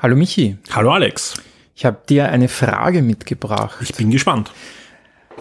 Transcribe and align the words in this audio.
Hallo 0.00 0.16
Michi. 0.16 0.58
Hallo 0.70 0.92
Alex. 0.92 1.34
Ich 1.76 1.84
habe 1.84 2.00
dir 2.08 2.28
eine 2.28 2.48
Frage 2.48 3.00
mitgebracht. 3.00 3.76
Ich 3.80 3.94
bin 3.94 4.10
gespannt. 4.10 4.50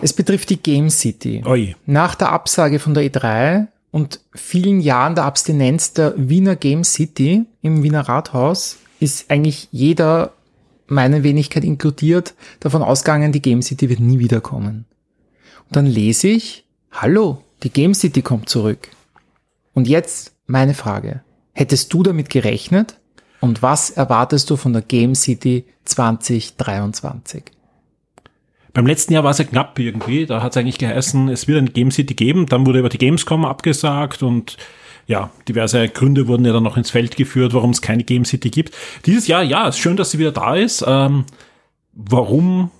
Es 0.01 0.13
betrifft 0.13 0.49
die 0.51 0.61
Game 0.61 0.89
City. 0.89 1.43
Oi. 1.45 1.75
Nach 1.87 2.13
der 2.15 2.31
Absage 2.31 2.79
von 2.79 2.93
der 2.93 3.03
E3 3.03 3.67
und 3.91 4.19
vielen 4.35 4.79
Jahren 4.79 5.15
der 5.15 5.25
Abstinenz 5.25 5.93
der 5.93 6.13
Wiener 6.17 6.55
Game 6.55 6.83
City 6.83 7.45
im 7.61 7.81
Wiener 7.81 8.01
Rathaus 8.01 8.77
ist 8.99 9.31
eigentlich 9.31 9.69
jeder, 9.71 10.33
meine 10.87 11.23
Wenigkeit 11.23 11.63
inkludiert, 11.63 12.35
davon 12.59 12.83
ausgegangen, 12.83 13.31
die 13.31 13.41
Game 13.41 13.63
City 13.63 13.89
wird 13.89 13.99
nie 13.99 14.19
wiederkommen. 14.19 14.85
Und 15.67 15.75
dann 15.75 15.87
lese 15.87 16.27
ich, 16.27 16.65
hallo, 16.91 17.43
die 17.63 17.71
Game 17.71 17.95
City 17.95 18.21
kommt 18.21 18.49
zurück. 18.49 18.89
Und 19.73 19.87
jetzt 19.87 20.33
meine 20.45 20.75
Frage. 20.75 21.23
Hättest 21.53 21.91
du 21.93 22.03
damit 22.03 22.29
gerechnet? 22.29 22.99
Und 23.43 23.61
was 23.61 23.89
erwartest 23.89 24.49
du 24.49 24.55
von 24.55 24.71
der 24.71 24.81
Game 24.81 25.15
City 25.15 25.65
2023? 25.83 27.43
Beim 28.71 28.87
letzten 28.87 29.11
Jahr 29.11 29.25
war 29.25 29.31
es 29.31 29.37
ja 29.37 29.43
knapp 29.43 29.77
irgendwie. 29.77 30.25
Da 30.25 30.41
hat 30.41 30.53
es 30.53 30.57
eigentlich 30.57 30.77
geheißen, 30.77 31.27
es 31.27 31.45
wird 31.45 31.57
eine 31.57 31.69
Game 31.69 31.91
City 31.91 32.13
geben. 32.13 32.45
Dann 32.45 32.65
wurde 32.65 32.79
über 32.79 32.87
die 32.87 32.97
Gamescom 32.97 33.43
abgesagt 33.43 34.23
und 34.23 34.55
ja, 35.07 35.29
diverse 35.49 35.89
Gründe 35.89 36.29
wurden 36.29 36.45
ja 36.45 36.53
dann 36.53 36.63
noch 36.63 36.77
ins 36.77 36.91
Feld 36.91 37.17
geführt, 37.17 37.53
warum 37.53 37.71
es 37.71 37.81
keine 37.81 38.05
Game 38.05 38.23
City 38.23 38.49
gibt. 38.49 38.73
Dieses 39.05 39.27
Jahr, 39.27 39.43
ja, 39.43 39.67
ist 39.67 39.77
schön, 39.77 39.97
dass 39.97 40.11
sie 40.11 40.19
wieder 40.19 40.31
da 40.31 40.55
ist. 40.55 40.81
Ähm, 40.87 41.25
warum 41.91 42.71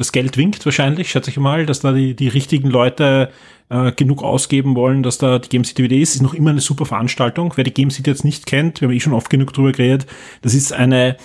das 0.00 0.12
Geld 0.12 0.38
winkt 0.38 0.64
wahrscheinlich, 0.64 1.10
schätze 1.10 1.28
ich 1.28 1.36
mal, 1.36 1.66
dass 1.66 1.80
da 1.80 1.92
die, 1.92 2.16
die 2.16 2.28
richtigen 2.28 2.70
Leute 2.70 3.30
äh, 3.68 3.92
genug 3.92 4.22
ausgeben 4.22 4.74
wollen, 4.74 5.02
dass 5.02 5.18
da 5.18 5.38
die 5.38 5.50
Game 5.50 5.62
City 5.62 5.82
wieder 5.82 5.96
ist. 5.96 6.14
Ist 6.14 6.22
noch 6.22 6.32
immer 6.32 6.48
eine 6.48 6.62
super 6.62 6.86
Veranstaltung. 6.86 7.52
Wer 7.56 7.64
die 7.64 7.74
Game 7.74 7.90
City 7.90 8.08
jetzt 8.08 8.24
nicht 8.24 8.46
kennt, 8.46 8.80
wir 8.80 8.88
haben 8.88 8.94
eh 8.94 9.00
schon 9.00 9.12
oft 9.12 9.28
genug 9.28 9.52
drüber 9.52 9.72
geredet, 9.72 10.06
das 10.40 10.54
ist 10.54 10.72
eine 10.72 11.18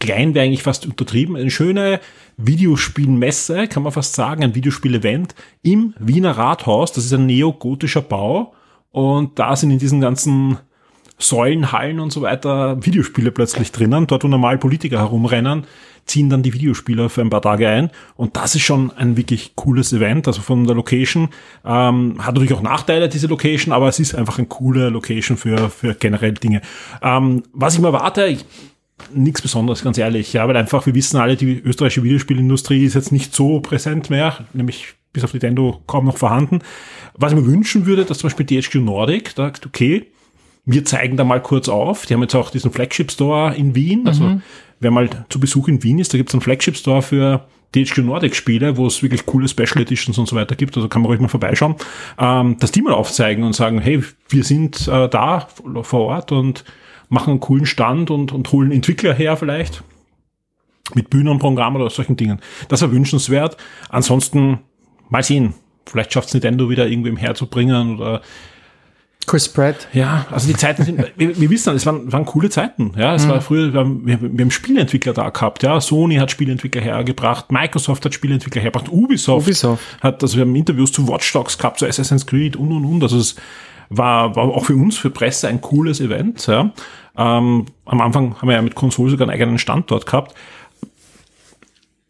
klein 0.00 0.34
wäre 0.34 0.46
eigentlich 0.46 0.62
fast 0.62 0.86
untertrieben, 0.86 1.36
eine 1.36 1.50
schöne 1.50 2.00
Videospielmesse, 2.38 3.68
kann 3.68 3.82
man 3.82 3.92
fast 3.92 4.14
sagen, 4.14 4.42
ein 4.42 4.54
Videospiel-Event 4.54 5.34
im 5.60 5.92
Wiener 5.98 6.32
Rathaus. 6.32 6.90
Das 6.92 7.04
ist 7.04 7.12
ein 7.12 7.26
neogotischer 7.26 8.00
Bau 8.00 8.54
und 8.92 9.38
da 9.38 9.56
sind 9.56 9.70
in 9.70 9.78
diesen 9.78 10.00
ganzen 10.00 10.56
Säulen, 11.18 11.70
Hallen 11.70 12.00
und 12.00 12.12
so 12.12 12.22
weiter 12.22 12.84
Videospiele 12.84 13.30
plötzlich 13.30 13.70
drinnen. 13.72 14.06
Dort, 14.06 14.24
wo 14.24 14.28
normal 14.28 14.58
Politiker 14.58 14.98
herumrennen, 14.98 15.64
ziehen 16.06 16.30
dann 16.30 16.42
die 16.42 16.52
Videospieler 16.52 17.08
für 17.08 17.20
ein 17.20 17.30
paar 17.30 17.42
Tage 17.42 17.68
ein. 17.68 17.90
Und 18.16 18.36
das 18.36 18.54
ist 18.54 18.62
schon 18.62 18.90
ein 18.92 19.16
wirklich 19.16 19.56
cooles 19.56 19.92
Event. 19.92 20.26
Also 20.26 20.42
von 20.42 20.66
der 20.66 20.76
Location 20.76 21.28
ähm, 21.64 22.16
hat 22.18 22.34
natürlich 22.34 22.54
auch 22.54 22.62
Nachteile, 22.62 23.08
diese 23.08 23.26
Location, 23.26 23.72
aber 23.72 23.88
es 23.88 23.98
ist 23.98 24.14
einfach 24.14 24.38
eine 24.38 24.46
coole 24.46 24.90
Location 24.90 25.36
für, 25.36 25.70
für 25.70 25.94
generell 25.94 26.32
Dinge. 26.32 26.60
Ähm, 27.02 27.42
was 27.52 27.74
ich 27.74 27.80
mir 27.80 27.88
erwarte, 27.88 28.36
nichts 29.12 29.42
Besonderes, 29.42 29.82
ganz 29.82 29.98
ehrlich. 29.98 30.32
Ja, 30.32 30.46
weil 30.46 30.56
einfach, 30.56 30.86
wir 30.86 30.94
wissen 30.94 31.18
alle, 31.18 31.36
die 31.36 31.60
österreichische 31.60 32.02
Videospielindustrie 32.02 32.84
ist 32.84 32.94
jetzt 32.94 33.12
nicht 33.12 33.34
so 33.34 33.60
präsent 33.60 34.10
mehr, 34.10 34.44
nämlich 34.52 34.94
bis 35.12 35.24
auf 35.24 35.32
Nintendo 35.32 35.80
kaum 35.86 36.06
noch 36.06 36.16
vorhanden. 36.16 36.60
Was 37.14 37.32
ich 37.32 37.38
mir 37.38 37.46
wünschen 37.46 37.86
würde, 37.86 38.04
dass 38.04 38.18
zum 38.18 38.28
Beispiel 38.28 38.46
DHQ 38.46 38.76
Nordic 38.76 39.32
sagt, 39.36 39.66
okay, 39.66 40.06
wir 40.66 40.84
zeigen 40.84 41.16
da 41.16 41.24
mal 41.24 41.42
kurz 41.42 41.68
auf. 41.68 42.06
Die 42.06 42.14
haben 42.14 42.22
jetzt 42.22 42.34
auch 42.34 42.50
diesen 42.50 42.72
Flagship 42.72 43.12
Store 43.12 43.54
in 43.54 43.74
Wien. 43.74 44.08
Also 44.08 44.24
mhm. 44.24 44.42
Wer 44.84 44.92
mal 44.92 45.08
zu 45.28 45.40
Besuch 45.40 45.66
in 45.66 45.82
Wien 45.82 45.98
ist, 45.98 46.12
da 46.12 46.18
gibt 46.18 46.30
es 46.30 46.34
einen 46.34 46.42
Flagship 46.42 46.76
Store 46.76 47.02
für 47.02 47.46
DHQ 47.74 47.98
Nordic 47.98 48.36
Spiele, 48.36 48.76
wo 48.76 48.86
es 48.86 49.02
wirklich 49.02 49.26
coole 49.26 49.48
Special 49.48 49.80
Editions 49.80 50.16
und 50.18 50.28
so 50.28 50.36
weiter 50.36 50.54
gibt. 50.54 50.76
Also 50.76 50.88
kann 50.88 51.02
man 51.02 51.08
ruhig 51.08 51.20
mal 51.20 51.28
vorbeischauen. 51.28 51.74
Ähm, 52.18 52.56
dass 52.60 52.70
die 52.70 52.82
mal 52.82 52.92
aufzeigen 52.92 53.42
und 53.42 53.54
sagen, 53.54 53.80
hey, 53.80 54.02
wir 54.28 54.44
sind 54.44 54.86
äh, 54.86 55.08
da 55.08 55.48
vor 55.82 56.00
Ort 56.00 56.30
und 56.30 56.64
machen 57.08 57.30
einen 57.30 57.40
coolen 57.40 57.66
Stand 57.66 58.10
und, 58.10 58.32
und 58.32 58.52
holen 58.52 58.70
Entwickler 58.70 59.14
her 59.14 59.36
vielleicht 59.36 59.82
mit 60.94 61.10
Bühnenprogramm 61.10 61.76
oder 61.76 61.90
solchen 61.90 62.16
Dingen. 62.16 62.40
Das 62.68 62.82
war 62.82 62.92
wünschenswert. 62.92 63.56
Ansonsten 63.88 64.60
mal 65.08 65.22
sehen. 65.22 65.54
Vielleicht 65.86 66.12
schafft 66.12 66.28
es 66.28 66.34
Nintendo 66.34 66.70
wieder 66.70 66.86
irgendwem 66.86 67.16
herzubringen 67.16 67.96
oder 67.96 68.22
Chris 69.26 69.48
Pratt. 69.48 69.88
Ja, 69.92 70.26
also 70.30 70.46
die 70.46 70.56
Zeiten 70.56 70.84
sind, 70.84 71.04
wir, 71.16 71.40
wir 71.40 71.50
wissen, 71.50 71.74
es 71.74 71.86
waren, 71.86 72.12
waren 72.12 72.24
coole 72.24 72.50
Zeiten. 72.50 72.92
Ja, 72.96 73.14
es 73.14 73.24
mhm. 73.24 73.30
war 73.30 73.40
früher, 73.40 73.72
wir 73.72 73.80
haben, 73.80 74.06
wir, 74.06 74.16
haben 74.16 74.50
Spieleentwickler 74.50 75.12
da 75.12 75.30
gehabt. 75.30 75.62
Ja, 75.62 75.80
Sony 75.80 76.16
hat 76.16 76.30
Spieleentwickler 76.30 76.82
hergebracht, 76.82 77.50
Microsoft 77.50 78.04
hat 78.04 78.14
Spieleentwickler 78.14 78.62
hergebracht, 78.62 78.90
Ubisoft, 78.90 79.46
Ubisoft. 79.46 79.82
hat, 80.00 80.22
also 80.22 80.36
wir 80.36 80.42
haben 80.42 80.54
Interviews 80.54 80.92
zu 80.92 81.08
Watch 81.08 81.32
Dogs 81.32 81.58
gehabt, 81.58 81.78
zu 81.78 81.86
Assassin's 81.86 82.26
Creed 82.26 82.56
und 82.56 82.72
und 82.72 82.84
und. 82.84 83.02
Also 83.02 83.18
es 83.18 83.36
war, 83.90 84.34
war 84.36 84.44
auch 84.44 84.64
für 84.64 84.74
uns, 84.74 84.96
für 84.96 85.10
Presse 85.10 85.48
ein 85.48 85.60
cooles 85.60 86.00
Event. 86.00 86.46
Ja. 86.46 86.72
Ähm, 87.16 87.66
am 87.84 88.00
Anfang 88.00 88.36
haben 88.40 88.48
wir 88.48 88.56
ja 88.56 88.62
mit 88.62 88.74
Konsole 88.74 89.10
sogar 89.10 89.28
einen 89.28 89.34
eigenen 89.34 89.58
Standort 89.58 90.06
gehabt. 90.06 90.34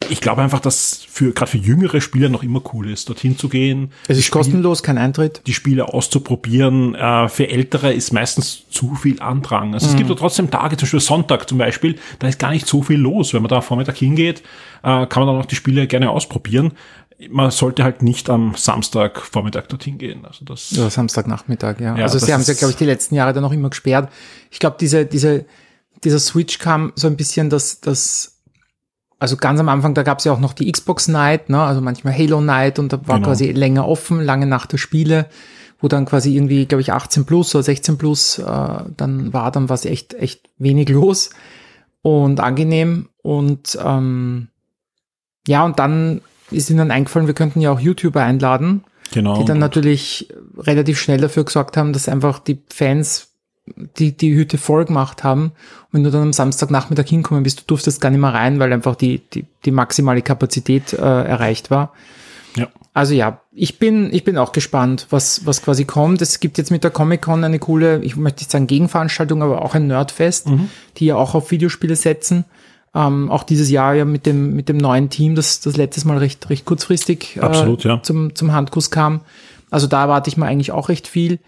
Ich 0.09 0.21
glaube 0.21 0.41
einfach, 0.41 0.59
dass 0.59 1.05
für 1.09 1.31
gerade 1.31 1.51
für 1.51 1.57
jüngere 1.57 2.01
Spieler 2.01 2.29
noch 2.29 2.43
immer 2.43 2.61
cool 2.73 2.89
ist, 2.89 3.09
dorthin 3.09 3.37
zu 3.37 3.49
gehen. 3.49 3.91
Es 4.07 4.17
ist 4.17 4.25
Spiel, 4.25 4.39
kostenlos, 4.39 4.83
kein 4.83 4.97
Eintritt. 4.97 5.41
Die 5.47 5.53
Spiele 5.53 5.93
auszuprobieren. 5.93 6.95
Äh, 6.95 7.29
für 7.29 7.49
Ältere 7.49 7.93
ist 7.93 8.13
meistens 8.13 8.63
zu 8.69 8.95
viel 8.95 9.21
Andrang. 9.21 9.73
Also 9.73 9.87
mhm. 9.87 9.91
es 9.91 9.97
gibt 9.97 10.09
ja 10.09 10.15
trotzdem 10.15 10.51
Tage, 10.51 10.77
zum 10.77 10.85
Beispiel 10.85 10.99
Sonntag 10.99 11.49
zum 11.49 11.57
Beispiel, 11.57 11.95
da 12.19 12.27
ist 12.27 12.39
gar 12.39 12.51
nicht 12.51 12.67
so 12.67 12.81
viel 12.81 12.99
los. 12.99 13.33
Wenn 13.33 13.41
man 13.41 13.49
da 13.49 13.57
am 13.57 13.63
Vormittag 13.63 13.97
hingeht, 13.97 14.41
äh, 14.83 15.05
kann 15.07 15.23
man 15.23 15.27
dann 15.27 15.37
auch 15.37 15.45
die 15.45 15.55
Spiele 15.55 15.87
gerne 15.87 16.09
ausprobieren 16.09 16.73
man 17.29 17.51
sollte 17.51 17.83
halt 17.83 18.01
nicht 18.01 18.29
am 18.29 18.55
Samstag 18.55 19.21
Vormittag 19.21 19.69
dorthin 19.69 19.97
gehen. 19.97 20.25
Also 20.25 20.43
das 20.45 20.71
ja, 20.71 20.89
Samstagnachmittag, 20.89 21.79
ja. 21.79 21.97
ja 21.97 22.03
also 22.03 22.19
sie 22.19 22.33
haben 22.33 22.41
es 22.41 22.47
ja, 22.47 22.53
glaube 22.53 22.71
ich, 22.71 22.77
die 22.77 22.85
letzten 22.85 23.15
Jahre 23.15 23.33
dann 23.33 23.43
noch 23.43 23.53
immer 23.53 23.69
gesperrt. 23.69 24.11
Ich 24.51 24.59
glaube, 24.59 24.77
diese, 24.79 25.05
diese, 25.05 25.45
dieser 26.03 26.19
Switch 26.19 26.59
kam 26.59 26.91
so 26.95 27.07
ein 27.07 27.15
bisschen, 27.15 27.49
dass 27.49 27.79
das, 27.79 28.34
also 29.19 29.37
ganz 29.37 29.59
am 29.59 29.69
Anfang, 29.69 29.93
da 29.93 30.03
gab 30.03 30.19
es 30.19 30.25
ja 30.25 30.33
auch 30.33 30.39
noch 30.39 30.53
die 30.53 30.71
Xbox 30.71 31.07
Night, 31.07 31.49
ne? 31.49 31.61
also 31.61 31.81
manchmal 31.81 32.17
Halo 32.17 32.41
Night 32.41 32.79
und 32.79 32.91
da 32.91 33.07
war 33.07 33.17
genau. 33.17 33.29
quasi 33.29 33.51
länger 33.51 33.87
offen, 33.87 34.21
lange 34.21 34.45
nach 34.45 34.65
der 34.65 34.77
Spiele, 34.77 35.27
wo 35.79 35.87
dann 35.87 36.05
quasi 36.05 36.35
irgendwie, 36.35 36.65
glaube 36.65 36.81
ich, 36.81 36.91
18 36.91 37.25
plus 37.25 37.55
oder 37.55 37.63
16 37.63 37.97
plus, 37.97 38.39
äh, 38.39 38.43
dann 38.97 39.33
war 39.33 39.51
dann 39.51 39.69
was 39.69 39.85
echt, 39.85 40.13
echt 40.13 40.49
wenig 40.57 40.89
los 40.89 41.29
und 42.01 42.39
angenehm 42.39 43.09
und 43.21 43.77
ähm, 43.83 44.49
ja, 45.47 45.63
und 45.63 45.79
dann 45.79 46.21
ist 46.51 46.69
ihnen 46.69 46.79
dann 46.79 46.91
eingefallen, 46.91 47.27
wir 47.27 47.33
könnten 47.33 47.61
ja 47.61 47.71
auch 47.71 47.79
YouTuber 47.79 48.21
einladen, 48.21 48.83
genau. 49.11 49.39
die 49.39 49.45
dann 49.45 49.59
natürlich 49.59 50.29
relativ 50.57 50.99
schnell 50.99 51.19
dafür 51.19 51.45
gesorgt 51.45 51.77
haben, 51.77 51.93
dass 51.93 52.09
einfach 52.09 52.39
die 52.39 52.61
Fans 52.69 53.34
die, 53.97 54.15
die 54.15 54.35
Hütte 54.35 54.57
voll 54.57 54.85
gemacht 54.85 55.23
haben. 55.23 55.51
Und 55.91 55.93
wenn 55.93 56.03
du 56.03 56.11
dann 56.11 56.21
am 56.21 56.33
Samstagnachmittag 56.33 57.07
hinkommen 57.07 57.43
bist, 57.43 57.61
du 57.61 57.63
durftest 57.67 58.01
gar 58.01 58.09
nicht 58.09 58.19
mehr 58.19 58.33
rein, 58.33 58.59
weil 58.59 58.71
einfach 58.71 58.95
die, 58.95 59.21
die, 59.33 59.45
die 59.65 59.71
maximale 59.71 60.21
Kapazität 60.21 60.93
äh, 60.93 60.97
erreicht 60.97 61.71
war. 61.71 61.93
Ja. 62.55 62.67
Also 62.93 63.13
ja, 63.13 63.41
ich 63.51 63.79
bin, 63.79 64.13
ich 64.13 64.23
bin 64.23 64.37
auch 64.37 64.51
gespannt, 64.51 65.07
was, 65.09 65.45
was 65.45 65.61
quasi 65.61 65.85
kommt. 65.85 66.21
Es 66.21 66.39
gibt 66.39 66.57
jetzt 66.57 66.71
mit 66.71 66.83
der 66.83 66.91
Comic-Con 66.91 67.43
eine 67.43 67.59
coole, 67.59 68.01
ich 68.03 68.15
möchte 68.15 68.41
nicht 68.41 68.51
sagen 68.51 68.67
Gegenveranstaltung, 68.67 69.43
aber 69.43 69.61
auch 69.61 69.75
ein 69.75 69.87
Nerdfest, 69.87 70.47
mhm. 70.47 70.69
die 70.97 71.07
ja 71.07 71.15
auch 71.15 71.35
auf 71.35 71.51
Videospiele 71.51 71.95
setzen. 71.95 72.45
Ähm, 72.93 73.29
auch 73.29 73.43
dieses 73.43 73.69
Jahr 73.69 73.93
ja 73.95 74.05
mit 74.05 74.25
dem, 74.25 74.55
mit 74.55 74.69
dem 74.69 74.77
neuen 74.77 75.09
Team, 75.09 75.35
das 75.35 75.59
das 75.59 75.75
letztes 75.75 76.05
Mal 76.05 76.17
recht, 76.17 76.49
recht 76.49 76.63
kurzfristig 76.63 77.35
äh, 77.35 77.41
Absolut, 77.41 77.83
ja. 77.83 78.01
zum, 78.01 78.33
zum 78.35 78.53
Handkuss 78.53 78.89
kam. 78.91 79.21
Also 79.69 79.87
da 79.87 80.03
erwarte 80.03 80.29
ich 80.29 80.37
mal 80.37 80.47
eigentlich 80.47 80.71
auch 80.71 80.87
recht 80.87 81.07
viel. 81.07 81.39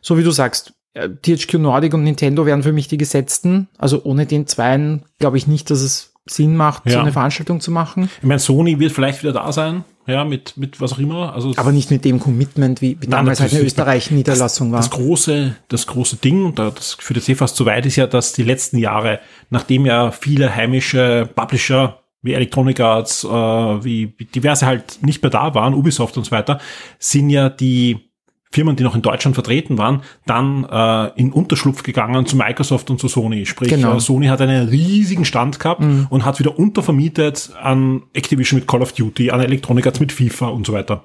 So 0.00 0.18
wie 0.18 0.24
du 0.24 0.32
sagst, 0.32 0.70
äh, 0.70 0.75
THQ 1.22 1.54
Nordic 1.54 1.94
und 1.94 2.04
Nintendo 2.04 2.46
wären 2.46 2.62
für 2.62 2.72
mich 2.72 2.88
die 2.88 2.98
Gesetzten. 2.98 3.68
Also 3.78 4.02
ohne 4.04 4.26
den 4.26 4.46
Zweien 4.46 5.02
glaube 5.18 5.36
ich 5.36 5.46
nicht, 5.46 5.70
dass 5.70 5.80
es 5.80 6.14
Sinn 6.28 6.56
macht, 6.56 6.86
ja. 6.86 6.92
so 6.92 6.98
eine 6.98 7.12
Veranstaltung 7.12 7.60
zu 7.60 7.70
machen. 7.70 8.10
Ich 8.20 8.26
meine, 8.26 8.40
Sony 8.40 8.80
wird 8.80 8.92
vielleicht 8.92 9.22
wieder 9.22 9.32
da 9.32 9.52
sein, 9.52 9.84
ja, 10.06 10.24
mit, 10.24 10.56
mit 10.56 10.80
was 10.80 10.92
auch 10.92 10.98
immer. 10.98 11.32
Also 11.34 11.52
Aber 11.56 11.70
nicht 11.70 11.90
mit 11.92 12.04
dem 12.04 12.18
Commitment, 12.18 12.82
wie, 12.82 12.96
wie 13.00 13.06
damals 13.06 13.40
halt 13.40 13.52
eine 13.52 13.62
Österreich-Niederlassung 13.62 14.72
war. 14.72 14.80
Das 14.80 14.90
große, 14.90 15.54
das 15.68 15.86
große 15.86 16.16
Ding, 16.16 16.54
das 16.56 16.94
führt 16.94 17.18
jetzt 17.18 17.28
eh 17.28 17.36
fast 17.36 17.54
zu 17.54 17.64
weit, 17.64 17.86
ist 17.86 17.96
ja, 17.96 18.08
dass 18.08 18.32
die 18.32 18.42
letzten 18.42 18.78
Jahre, 18.78 19.20
nachdem 19.50 19.86
ja 19.86 20.10
viele 20.10 20.54
heimische 20.54 21.28
Publisher 21.32 22.00
wie 22.22 22.32
Electronic 22.32 22.80
Arts, 22.80 23.22
äh, 23.22 23.28
wie 23.28 24.14
diverse 24.34 24.66
halt 24.66 24.98
nicht 25.02 25.22
mehr 25.22 25.30
da 25.30 25.54
waren, 25.54 25.74
Ubisoft 25.74 26.16
und 26.16 26.24
so 26.24 26.32
weiter, 26.32 26.58
sind 26.98 27.30
ja 27.30 27.48
die 27.48 28.05
Firmen, 28.52 28.76
die 28.76 28.84
noch 28.84 28.94
in 28.94 29.02
Deutschland 29.02 29.34
vertreten 29.34 29.76
waren, 29.76 30.02
dann 30.24 30.64
äh, 30.64 31.20
in 31.20 31.32
Unterschlupf 31.32 31.82
gegangen 31.82 32.26
zu 32.26 32.36
Microsoft 32.36 32.90
und 32.90 33.00
zu 33.00 33.08
Sony. 33.08 33.44
Sprich, 33.44 33.70
genau. 33.70 33.96
äh, 33.96 34.00
Sony 34.00 34.26
hat 34.26 34.40
einen 34.40 34.68
riesigen 34.68 35.24
Stand 35.24 35.58
gehabt 35.58 35.80
mhm. 35.80 36.06
und 36.10 36.24
hat 36.24 36.38
wieder 36.38 36.58
untervermietet 36.58 37.50
an 37.60 38.02
Activision 38.14 38.60
mit 38.60 38.68
Call 38.68 38.82
of 38.82 38.92
Duty, 38.92 39.30
an 39.30 39.40
Electronic 39.40 39.86
Arts 39.86 40.00
mit 40.00 40.12
FIFA 40.12 40.48
und 40.48 40.66
so 40.66 40.72
weiter. 40.72 41.04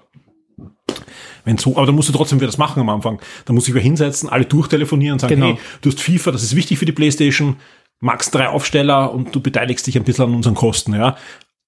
Wenn 1.43 1.57
so, 1.57 1.75
aber 1.75 1.87
dann 1.87 1.95
musst 1.95 2.09
du 2.09 2.13
trotzdem 2.13 2.39
wieder 2.39 2.47
das 2.47 2.59
machen 2.59 2.79
am 2.81 2.89
Anfang. 2.89 3.19
Da 3.45 3.53
muss 3.53 3.67
ich 3.67 3.73
wieder 3.73 3.83
hinsetzen, 3.83 4.29
alle 4.29 4.45
durchtelefonieren 4.45 5.13
und 5.13 5.19
sagen, 5.19 5.35
genau. 5.35 5.47
hey, 5.47 5.57
du 5.81 5.89
hast 5.89 5.99
FIFA, 5.99 6.31
das 6.31 6.43
ist 6.43 6.55
wichtig 6.55 6.77
für 6.77 6.85
die 6.85 6.91
Playstation, 6.91 7.55
magst 7.99 8.33
drei 8.35 8.49
Aufsteller 8.49 9.11
und 9.11 9.33
du 9.33 9.41
beteiligst 9.41 9.87
dich 9.87 9.97
ein 9.97 10.03
bisschen 10.03 10.25
an 10.25 10.35
unseren 10.35 10.55
Kosten, 10.55 10.93
ja 10.93 11.17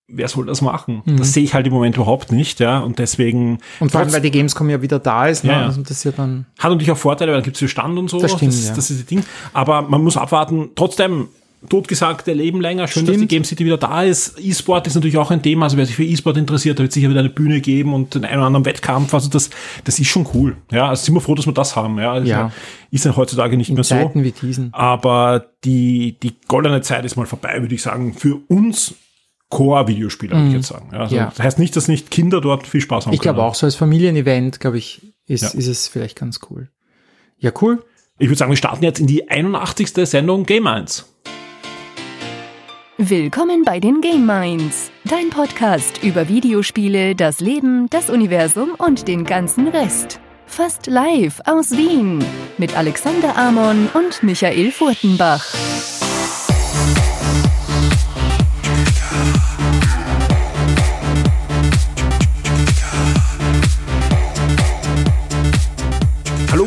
wer 0.07 0.27
soll 0.27 0.45
das 0.45 0.61
machen? 0.61 1.01
Mhm. 1.05 1.17
Das 1.17 1.33
sehe 1.33 1.43
ich 1.43 1.53
halt 1.53 1.65
im 1.67 1.73
Moment 1.73 1.95
überhaupt 1.95 2.31
nicht, 2.31 2.59
ja, 2.59 2.79
und 2.79 2.99
deswegen. 2.99 3.59
Und 3.79 3.91
vor 3.91 4.01
allem, 4.01 4.13
weil 4.13 4.21
die 4.21 4.31
Gamescom 4.31 4.69
ja 4.69 4.81
wieder 4.81 4.99
da 4.99 5.27
ist, 5.27 5.43
ne? 5.43 5.51
ja, 5.51 5.65
Also 5.65 5.81
das 5.81 6.03
ja 6.03 6.11
dann. 6.11 6.45
Hat 6.59 6.71
natürlich 6.71 6.91
auch 6.91 6.97
Vorteile, 6.97 7.31
weil 7.31 7.37
dann 7.39 7.45
gibt 7.45 7.61
es 7.61 7.71
Stand 7.71 7.97
und 7.97 8.09
so. 8.09 8.19
Das 8.19 8.31
stimmt, 8.31 8.53
das, 8.53 8.67
ja. 8.67 8.75
das 8.75 8.91
ist 8.91 8.99
das 9.01 9.05
Ding. 9.07 9.23
Aber 9.53 9.81
man 9.83 10.03
muss 10.03 10.17
abwarten. 10.17 10.69
Trotzdem, 10.75 11.29
totgesagte 11.69 12.33
Leben 12.33 12.59
länger. 12.61 12.87
Schön, 12.87 13.03
Stimmt. 13.03 13.09
dass 13.09 13.21
die 13.21 13.27
Game 13.27 13.43
City 13.45 13.65
wieder 13.65 13.77
da 13.77 14.03
ist. 14.03 14.37
E-Sport 14.39 14.87
ist 14.87 14.95
natürlich 14.95 15.17
auch 15.17 15.31
ein 15.31 15.41
Thema. 15.41 15.65
Also 15.65 15.77
wer 15.77 15.85
sich 15.85 15.95
für 15.95 16.03
E-Sport 16.03 16.37
interessiert, 16.37 16.77
da 16.77 16.83
wird 16.83 16.91
sicher 16.91 17.09
wieder 17.09 17.21
eine 17.21 17.29
Bühne 17.29 17.61
geben 17.61 17.93
und 17.93 18.15
den 18.15 18.25
einen 18.25 18.39
oder 18.39 18.47
anderen 18.47 18.65
Wettkampf. 18.65 19.13
Also 19.13 19.29
das, 19.29 19.49
das 19.85 19.99
ist 19.99 20.07
schon 20.07 20.27
cool. 20.33 20.57
Ja, 20.71 20.89
also 20.89 21.05
sind 21.05 21.13
wir 21.15 21.21
froh, 21.21 21.35
dass 21.35 21.45
wir 21.45 21.53
das 21.53 21.75
haben. 21.75 21.97
Ja, 21.99 22.11
also 22.11 22.27
Ja. 22.29 22.51
ist 22.91 23.05
ja 23.05 23.15
heutzutage 23.15 23.55
nicht 23.55 23.69
In 23.69 23.75
mehr 23.75 23.83
so. 23.85 23.95
Zeiten 23.95 24.23
wie 24.23 24.31
diesen. 24.31 24.73
Aber 24.73 25.45
die, 25.63 26.17
die 26.21 26.33
goldene 26.47 26.81
Zeit 26.81 27.05
ist 27.05 27.15
mal 27.15 27.25
vorbei, 27.25 27.61
würde 27.61 27.73
ich 27.75 27.81
sagen, 27.81 28.13
für 28.13 28.35
uns 28.49 28.95
Core-Videospieler, 29.53 30.35
würde 30.35 30.47
ich 30.49 30.53
jetzt 30.55 30.67
sagen. 30.67 30.89
Also 30.93 31.15
Mhm. 31.15 31.21
Ja. 31.21 31.25
Das 31.35 31.39
heißt 31.45 31.59
nicht, 31.59 31.75
dass 31.75 31.87
nicht 31.87 32.09
Kinder 32.11 32.41
dort 32.41 32.65
viel 32.67 32.81
Spaß 32.81 33.05
haben 33.05 33.13
Ich 33.13 33.19
glaube 33.21 33.41
auch, 33.43 33.55
so 33.55 33.65
als 33.65 33.75
Familienevent, 33.75 34.59
glaube 34.59 34.77
ich, 34.77 35.13
ist, 35.27 35.41
Ja. 35.41 35.49
ist 35.59 35.67
es 35.67 35.87
vielleicht 35.87 36.17
ganz 36.19 36.39
cool. 36.49 36.69
Ja, 37.37 37.51
cool. 37.61 37.83
Ich 38.19 38.27
würde 38.29 38.37
sagen, 38.37 38.51
wir 38.51 38.57
starten 38.57 38.83
jetzt 38.83 38.99
in 38.99 39.07
die 39.07 39.29
81. 39.29 40.05
Sendung 40.07 40.45
Game 40.45 40.67
1. 40.67 41.05
Willkommen 42.97 43.63
bei 43.65 43.79
den 43.79 44.01
Game 44.01 44.25
Minds, 44.25 44.91
dein 45.05 45.29
Podcast 45.29 46.03
über 46.03 46.29
Videospiele, 46.29 47.15
das 47.15 47.39
Leben, 47.39 47.87
das 47.89 48.09
Universum 48.09 48.71
und 48.77 49.07
den 49.07 49.25
ganzen 49.25 49.67
Rest. 49.67 50.19
Fast 50.45 50.85
live 50.87 51.41
aus 51.45 51.71
Wien 51.71 52.23
mit 52.59 52.77
Alexander 52.77 53.35
Amon 53.35 53.89
und 53.93 54.21
Michael 54.21 54.71
Furtenbach. 54.71 55.43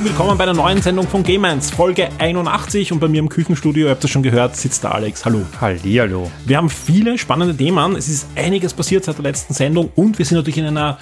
Willkommen 0.06 0.38
bei 0.38 0.44
einer 0.44 0.54
neuen 0.54 0.80
Sendung 0.82 1.08
von 1.08 1.24
Game 1.24 1.44
1, 1.44 1.70
Folge 1.72 2.08
81 2.18 2.92
und 2.92 3.00
bei 3.00 3.08
mir 3.08 3.18
im 3.18 3.28
Küchenstudio, 3.28 3.86
ihr 3.86 3.90
habt 3.90 4.04
das 4.04 4.10
schon 4.10 4.22
gehört, 4.22 4.54
sitzt 4.54 4.84
der 4.84 4.94
Alex. 4.94 5.24
Hallo. 5.24 5.40
Hallihallo. 5.60 6.30
Wir 6.44 6.58
haben 6.58 6.70
viele 6.70 7.18
spannende 7.18 7.56
Themen, 7.56 7.96
es 7.96 8.08
ist 8.08 8.28
einiges 8.36 8.72
passiert 8.72 9.04
seit 9.04 9.16
der 9.16 9.24
letzten 9.24 9.52
Sendung 9.52 9.90
und 9.96 10.16
wir 10.18 10.24
sind 10.24 10.36
natürlich 10.36 10.58
in 10.58 10.66
einer 10.66 10.98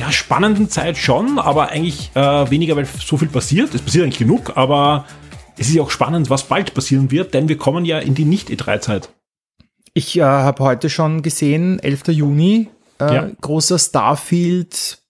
ja, 0.00 0.10
spannenden 0.10 0.68
Zeit 0.68 0.96
schon, 0.96 1.38
aber 1.38 1.68
eigentlich 1.68 2.10
äh, 2.14 2.50
weniger, 2.50 2.74
weil 2.74 2.84
so 2.86 3.16
viel 3.16 3.28
passiert. 3.28 3.72
Es 3.76 3.80
passiert 3.80 4.02
eigentlich 4.02 4.18
genug, 4.18 4.56
aber 4.56 5.04
es 5.56 5.68
ist 5.68 5.74
ja 5.74 5.82
auch 5.82 5.90
spannend, 5.92 6.28
was 6.28 6.42
bald 6.42 6.74
passieren 6.74 7.12
wird, 7.12 7.34
denn 7.34 7.48
wir 7.48 7.56
kommen 7.56 7.84
ja 7.84 8.00
in 8.00 8.16
die 8.16 8.24
Nicht-E3-Zeit. 8.24 9.10
Ich 9.94 10.18
äh, 10.18 10.22
habe 10.22 10.64
heute 10.64 10.90
schon 10.90 11.22
gesehen, 11.22 11.78
11. 11.78 12.08
Juni, 12.08 12.68
äh, 13.00 13.14
Ja. 13.14 13.30
großer 13.40 13.78
Starfield, 13.78 15.01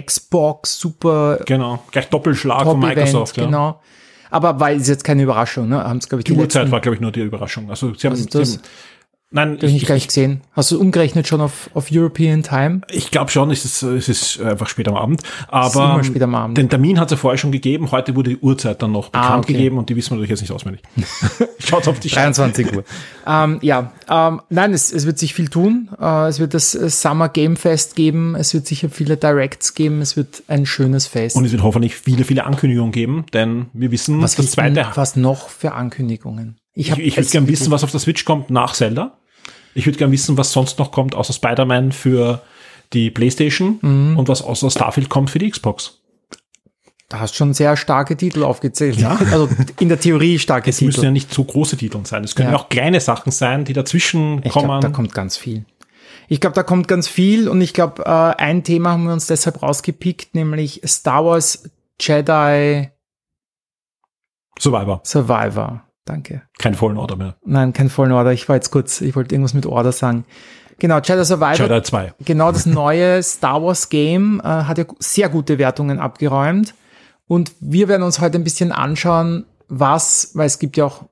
Xbox, 0.00 0.78
super 0.78 1.38
Genau, 1.46 1.82
gleich 1.90 2.08
Doppelschlag 2.08 2.62
von 2.64 2.78
Microsoft. 2.80 3.36
ja. 3.36 3.44
genau. 3.46 3.80
Aber 4.30 4.58
weil 4.60 4.78
ist 4.80 4.88
jetzt 4.88 5.04
keine 5.04 5.22
Überraschung, 5.24 5.68
ne? 5.68 5.84
Haben 5.84 5.98
es, 5.98 6.08
glaube 6.08 6.20
ich, 6.20 6.24
Die 6.24 6.32
Uhrzeit 6.32 6.62
letzten- 6.62 6.72
war, 6.72 6.80
glaube 6.80 6.94
ich, 6.94 7.00
nur 7.02 7.12
die 7.12 7.20
Überraschung. 7.20 7.68
Also, 7.68 7.92
sie 7.94 8.06
haben, 8.06 8.14
ist 8.14 8.32
sie 8.32 8.38
das? 8.38 8.54
haben 8.54 8.62
Nein, 9.32 9.58
ich 9.62 9.72
nicht 9.72 9.86
gleich 9.86 10.06
gesehen. 10.06 10.42
Hast 10.52 10.70
du 10.70 10.78
umgerechnet 10.80 11.26
schon 11.26 11.40
auf, 11.40 11.70
auf 11.74 11.88
European 11.90 12.42
Time? 12.42 12.82
Ich 12.90 13.10
glaube 13.10 13.30
schon, 13.30 13.50
es 13.50 13.64
ist, 13.64 13.82
es 13.82 14.08
ist 14.08 14.40
einfach 14.40 14.68
spät 14.68 14.86
am 14.88 14.94
Abend. 14.96 15.22
Aber 15.48 16.02
spät 16.04 16.22
am 16.22 16.34
Abend. 16.34 16.58
den 16.58 16.68
Termin 16.68 17.00
hat 17.00 17.08
es 17.08 17.12
ja 17.12 17.16
vorher 17.16 17.38
schon 17.38 17.50
gegeben. 17.52 17.90
Heute 17.90 18.14
wurde 18.14 18.30
die 18.30 18.36
Uhrzeit 18.38 18.82
dann 18.82 18.92
noch 18.92 19.08
bekannt 19.08 19.32
Ah, 19.32 19.38
okay. 19.38 19.52
gegeben 19.54 19.78
und 19.78 19.88
die 19.88 19.96
wissen 19.96 20.10
wir 20.10 20.16
natürlich 20.16 20.30
jetzt 20.30 20.42
nicht 20.42 20.52
auswendig. 20.52 20.82
Schaut 21.58 21.88
auf 21.88 21.98
die 21.98 22.10
Scheiße. 22.10 22.42
23 22.42 22.76
Uhr. 22.76 22.84
ähm, 23.26 23.58
ja, 23.62 23.92
ähm, 24.08 24.42
nein, 24.50 24.72
es, 24.74 24.92
es 24.92 25.06
wird 25.06 25.18
sich 25.18 25.32
viel 25.34 25.48
tun. 25.48 25.88
Äh, 26.00 26.28
es 26.28 26.38
wird 26.38 26.52
das 26.54 26.74
äh, 26.74 26.90
Summer 26.90 27.28
Game 27.28 27.56
Fest 27.56 27.96
geben. 27.96 28.34
Es 28.34 28.52
wird 28.52 28.66
sicher 28.66 28.90
viele 28.90 29.16
Directs 29.16 29.74
geben. 29.74 30.00
Es 30.02 30.16
wird 30.16 30.42
ein 30.48 30.66
schönes 30.66 31.06
Fest. 31.06 31.36
Und 31.36 31.44
es 31.46 31.52
wird 31.52 31.62
hoffentlich 31.62 31.94
viele, 31.96 32.24
viele 32.24 32.44
Ankündigungen 32.44 32.92
geben, 32.92 33.24
denn 33.32 33.66
wir 33.72 33.90
wissen, 33.92 34.20
was, 34.20 34.34
das 34.36 34.50
zweite. 34.50 34.86
was 34.94 35.16
noch 35.16 35.48
für 35.48 35.72
Ankündigungen? 35.72 36.58
Ich, 36.74 36.90
hab 36.90 36.98
ich 36.98 37.14
würde 37.16 37.26
es 37.26 37.30
gerne 37.30 37.48
wissen, 37.48 37.70
was 37.70 37.84
auf 37.84 37.90
der 37.90 38.00
Switch 38.00 38.24
kommt 38.24 38.50
nach 38.50 38.72
Zelda. 38.74 39.18
Ich 39.74 39.86
würde 39.86 39.98
gerne 39.98 40.12
wissen, 40.12 40.36
was 40.36 40.52
sonst 40.52 40.78
noch 40.78 40.90
kommt 40.92 41.14
außer 41.14 41.32
Spider-Man 41.32 41.92
für 41.92 42.42
die 42.92 43.10
PlayStation 43.10 43.78
Mhm. 43.80 44.18
und 44.18 44.28
was 44.28 44.42
außer 44.42 44.70
Starfield 44.70 45.08
kommt 45.08 45.30
für 45.30 45.38
die 45.38 45.50
Xbox. 45.50 45.98
Da 47.08 47.20
hast 47.20 47.34
schon 47.36 47.52
sehr 47.54 47.76
starke 47.76 48.16
Titel 48.16 48.42
aufgezählt. 48.42 48.98
Also 49.32 49.48
in 49.80 49.88
der 49.88 50.00
Theorie 50.00 50.38
starke 50.38 50.70
Es 50.70 50.80
müssen 50.80 50.96
Titel. 50.96 51.04
ja 51.06 51.10
nicht 51.10 51.32
so 51.32 51.44
große 51.44 51.76
Titel 51.76 52.00
sein. 52.04 52.24
Es 52.24 52.34
können 52.34 52.50
Ja. 52.50 52.56
auch 52.56 52.68
kleine 52.68 53.00
Sachen 53.00 53.32
sein, 53.32 53.64
die 53.64 53.72
dazwischen 53.74 54.40
Ich 54.44 54.52
kommen. 54.52 54.66
glaube, 54.66 54.80
da 54.82 54.88
kommt 54.90 55.14
ganz 55.14 55.36
viel. 55.36 55.64
Ich 56.28 56.40
glaube, 56.40 56.54
da 56.54 56.62
kommt 56.62 56.88
ganz 56.88 57.08
viel 57.08 57.48
und 57.48 57.60
ich 57.60 57.74
glaube, 57.74 58.02
äh, 58.06 58.08
ein 58.08 58.64
Thema 58.64 58.92
haben 58.92 59.04
wir 59.04 59.12
uns 59.12 59.26
deshalb 59.26 59.62
rausgepickt, 59.62 60.34
nämlich 60.34 60.80
Star 60.86 61.24
Wars 61.24 61.64
Jedi 62.00 62.88
Survivor. 64.58 65.00
Survivor. 65.04 65.82
Danke. 66.04 66.42
Kein 66.58 66.74
Fallen 66.74 66.96
Order 66.96 67.16
mehr. 67.16 67.36
Nein, 67.44 67.72
kein 67.72 67.88
Fallen 67.88 68.12
Order. 68.12 68.32
Ich 68.32 68.48
war 68.48 68.56
jetzt 68.56 68.70
kurz, 68.70 69.00
ich 69.00 69.14
wollte 69.14 69.34
irgendwas 69.34 69.54
mit 69.54 69.66
Order 69.66 69.92
sagen. 69.92 70.24
Genau, 70.78 70.98
Jedi 70.98 71.24
Survivor. 71.24 71.66
Jedi 71.66 71.82
2. 71.82 72.14
Genau, 72.24 72.50
das 72.50 72.66
neue 72.66 73.22
Star 73.22 73.62
Wars 73.62 73.88
Game 73.88 74.40
äh, 74.40 74.48
hat 74.48 74.78
ja 74.78 74.84
sehr 74.98 75.28
gute 75.28 75.58
Wertungen 75.58 76.00
abgeräumt. 76.00 76.74
Und 77.28 77.52
wir 77.60 77.88
werden 77.88 78.02
uns 78.02 78.20
heute 78.20 78.38
ein 78.38 78.44
bisschen 78.44 78.72
anschauen, 78.72 79.46
was, 79.68 80.32
weil 80.34 80.46
es 80.46 80.58
gibt 80.58 80.76
ja 80.76 80.86
auch 80.86 81.04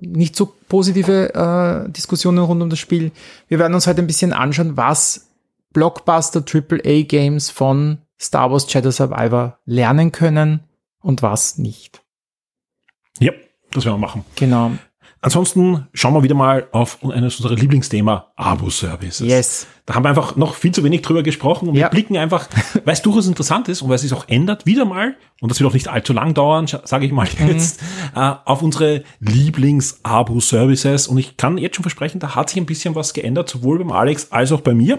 nicht 0.00 0.34
so 0.34 0.54
positive 0.68 1.34
äh, 1.34 1.90
Diskussionen 1.90 2.38
rund 2.38 2.62
um 2.62 2.70
das 2.70 2.78
Spiel. 2.78 3.12
Wir 3.48 3.58
werden 3.58 3.74
uns 3.74 3.86
heute 3.86 4.00
ein 4.00 4.06
bisschen 4.06 4.32
anschauen, 4.32 4.76
was 4.76 5.28
Blockbuster 5.72 6.42
AAA 6.42 7.02
Games 7.02 7.50
von 7.50 7.98
Star 8.18 8.50
Wars 8.50 8.72
Jedi 8.72 8.90
Survivor 8.90 9.58
lernen 9.66 10.10
können 10.12 10.60
und 11.00 11.22
was 11.22 11.58
nicht. 11.58 12.02
Ja, 13.20 13.32
das 13.72 13.84
werden 13.84 13.96
wir 13.96 14.06
machen. 14.06 14.24
Genau. 14.36 14.72
Ansonsten 15.20 15.88
schauen 15.94 16.14
wir 16.14 16.22
wieder 16.22 16.36
mal 16.36 16.68
auf 16.70 16.98
eines 17.02 17.40
unserer 17.40 17.56
Lieblingsthema, 17.56 18.28
Abo-Services. 18.36 19.26
Yes. 19.26 19.66
Da 19.84 19.94
haben 19.94 20.04
wir 20.04 20.10
einfach 20.10 20.36
noch 20.36 20.54
viel 20.54 20.70
zu 20.70 20.84
wenig 20.84 21.02
drüber 21.02 21.24
gesprochen 21.24 21.68
und 21.68 21.74
Ja. 21.74 21.86
wir 21.86 21.90
blicken 21.90 22.16
einfach, 22.16 22.46
weil 22.84 22.92
es 22.94 23.02
durchaus 23.02 23.26
interessant 23.26 23.68
ist 23.68 23.82
und 23.82 23.88
weil 23.88 23.96
es 23.96 24.02
sich 24.02 24.12
auch 24.12 24.28
ändert, 24.28 24.64
wieder 24.64 24.84
mal, 24.84 25.16
und 25.40 25.50
das 25.50 25.58
wird 25.58 25.68
auch 25.68 25.74
nicht 25.74 25.88
allzu 25.88 26.12
lang 26.12 26.34
dauern, 26.34 26.66
sage 26.68 27.04
ich 27.04 27.10
mal 27.10 27.26
Mhm. 27.40 27.48
jetzt, 27.48 27.80
äh, 28.14 28.32
auf 28.44 28.62
unsere 28.62 29.02
Lieblings-Abo-Services. 29.18 31.08
Und 31.08 31.18
ich 31.18 31.36
kann 31.36 31.58
jetzt 31.58 31.74
schon 31.74 31.82
versprechen, 31.82 32.20
da 32.20 32.36
hat 32.36 32.50
sich 32.50 32.58
ein 32.58 32.66
bisschen 32.66 32.94
was 32.94 33.12
geändert, 33.12 33.48
sowohl 33.48 33.78
beim 33.78 33.90
Alex 33.90 34.30
als 34.30 34.52
auch 34.52 34.60
bei 34.60 34.74
mir. 34.74 34.98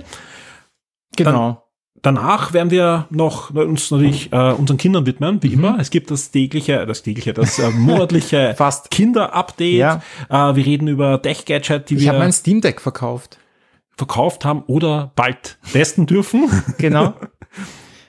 Genau. 1.16 1.64
Danach 2.02 2.54
werden 2.54 2.72
wir 2.72 3.08
noch 3.10 3.50
uns 3.52 3.92
natürlich 3.92 4.32
äh, 4.32 4.52
unseren 4.54 4.78
Kindern 4.78 5.06
widmen, 5.06 5.36
Mhm. 5.36 5.44
wie 5.44 5.54
immer. 5.54 5.78
Es 5.80 5.90
gibt 5.90 6.12
das 6.12 6.32
tägliche, 6.32 6.86
das 6.86 7.04
tägliche, 7.04 7.34
das 7.34 7.60
äh, 7.60 7.70
monatliche 7.72 8.54
Fast. 8.58 8.90
Kinder-Update. 8.92 9.74
Ja. 9.78 10.02
Äh, 10.30 10.56
wir 10.56 10.66
reden 10.66 10.88
über 10.88 11.22
Tech-Gadget, 11.22 11.90
die 11.90 11.96
ich 11.96 12.08
habe 12.08 12.18
wir 12.18 12.24
mein 12.24 12.32
Steam 12.34 12.62
Deck 12.62 12.80
verkauft. 12.82 13.38
verkauft 13.98 14.46
haben 14.46 14.64
oder 14.68 15.12
bald 15.16 15.58
testen 15.74 16.06
dürfen. 16.06 16.50
Genau. 16.78 17.14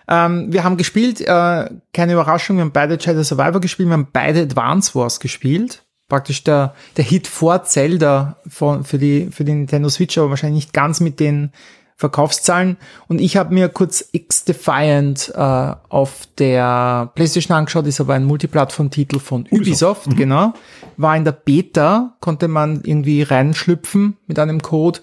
ähm, 0.08 0.52
wir 0.52 0.64
haben 0.64 0.76
gespielt, 0.76 1.20
äh, 1.20 1.70
keine 1.92 2.12
Überraschung, 2.12 2.56
wir 2.56 2.62
haben 2.62 2.72
beide 2.72 2.98
Jedi 3.00 3.24
Survivor 3.24 3.60
gespielt, 3.60 3.88
wir 3.88 3.94
haben 3.94 4.08
beide 4.12 4.40
Advance 4.42 4.94
Wars 4.94 5.20
gespielt. 5.20 5.84
Praktisch 6.08 6.42
der, 6.42 6.74
der 6.96 7.04
Hit 7.04 7.28
vor 7.28 7.62
Zelda 7.62 8.36
von, 8.48 8.82
für, 8.84 8.98
die, 8.98 9.28
für 9.30 9.44
die 9.44 9.52
Nintendo 9.52 9.88
Switch, 9.88 10.18
aber 10.18 10.30
wahrscheinlich 10.30 10.64
nicht 10.64 10.72
ganz 10.72 10.98
mit 10.98 11.20
den 11.20 11.52
Verkaufszahlen. 12.00 12.78
Und 13.08 13.20
ich 13.20 13.36
habe 13.36 13.52
mir 13.52 13.68
kurz 13.68 14.08
X-Defiant 14.12 15.32
äh, 15.36 15.38
auf 15.38 16.26
der 16.38 17.12
PlayStation 17.14 17.54
angeschaut, 17.54 17.86
ist 17.86 18.00
aber 18.00 18.14
ein 18.14 18.24
Multiplattform-Titel 18.24 19.18
von 19.18 19.46
Ubisoft, 19.50 20.16
genau. 20.16 20.54
War 20.96 21.14
in 21.14 21.24
der 21.24 21.32
Beta, 21.32 22.16
konnte 22.20 22.48
man 22.48 22.80
irgendwie 22.82 23.22
reinschlüpfen 23.22 24.16
mit 24.26 24.38
einem 24.38 24.62
Code. 24.62 25.00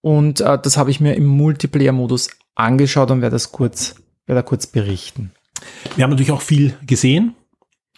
Und 0.00 0.40
äh, 0.40 0.58
das 0.60 0.76
habe 0.76 0.90
ich 0.90 1.00
mir 1.00 1.14
im 1.14 1.26
Multiplayer-Modus 1.26 2.30
angeschaut 2.56 3.12
und 3.12 3.22
werde 3.22 3.36
das 3.36 3.52
kurz, 3.52 3.94
werde 4.26 4.40
da 4.40 4.42
kurz 4.42 4.66
berichten. 4.66 5.30
Wir 5.94 6.02
haben 6.02 6.10
natürlich 6.10 6.32
auch 6.32 6.42
viel 6.42 6.74
gesehen 6.84 7.36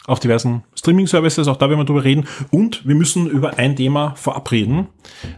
auf 0.05 0.19
diversen 0.19 0.63
Streaming-Services, 0.75 1.47
auch 1.47 1.57
da 1.57 1.69
werden 1.69 1.79
wir 1.79 1.85
drüber 1.85 2.03
reden. 2.03 2.25
Und 2.51 2.85
wir 2.87 2.95
müssen 2.95 3.27
über 3.27 3.57
ein 3.57 3.75
Thema 3.75 4.15
verabreden. 4.15 4.87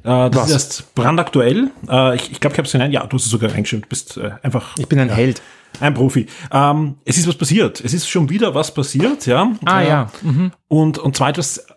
Äh, 0.04 0.30
das 0.30 0.36
Was? 0.36 0.46
ist 0.48 0.54
erst 0.54 0.96
brandaktuell. 0.96 1.70
Äh, 1.88 2.16
ich 2.16 2.32
ich 2.32 2.40
glaube, 2.40 2.54
ich 2.54 2.58
habe 2.58 2.66
es 2.66 2.72
genannt. 2.72 2.94
Ja, 2.94 3.06
du 3.06 3.16
hast 3.18 3.26
es 3.26 3.32
sogar 3.32 3.52
reingeschrieben. 3.54 3.84
Du 3.84 3.90
bist 3.90 4.18
äh, 4.18 4.32
einfach 4.42 4.76
Ich 4.78 4.88
bin 4.88 5.00
ein 5.00 5.10
Held. 5.10 5.42
ein 5.80 5.94
Profi. 5.94 6.26
Ähm, 6.52 6.96
es 7.06 7.18
ist 7.18 7.28
was 7.28 7.36
passiert. 7.36 7.80
Es 7.84 7.94
ist 7.94 8.10
schon 8.10 8.30
wieder 8.30 8.56
was 8.56 8.74
passiert, 8.74 9.26
ja. 9.28 9.52
Ah 9.66 9.82
Äh, 9.82 9.88
ja. 9.88 10.12
Mhm. 10.24 10.52
Und, 10.68 10.98
und 10.98 11.16
zwar 11.16 11.30
etwas, 11.30 11.68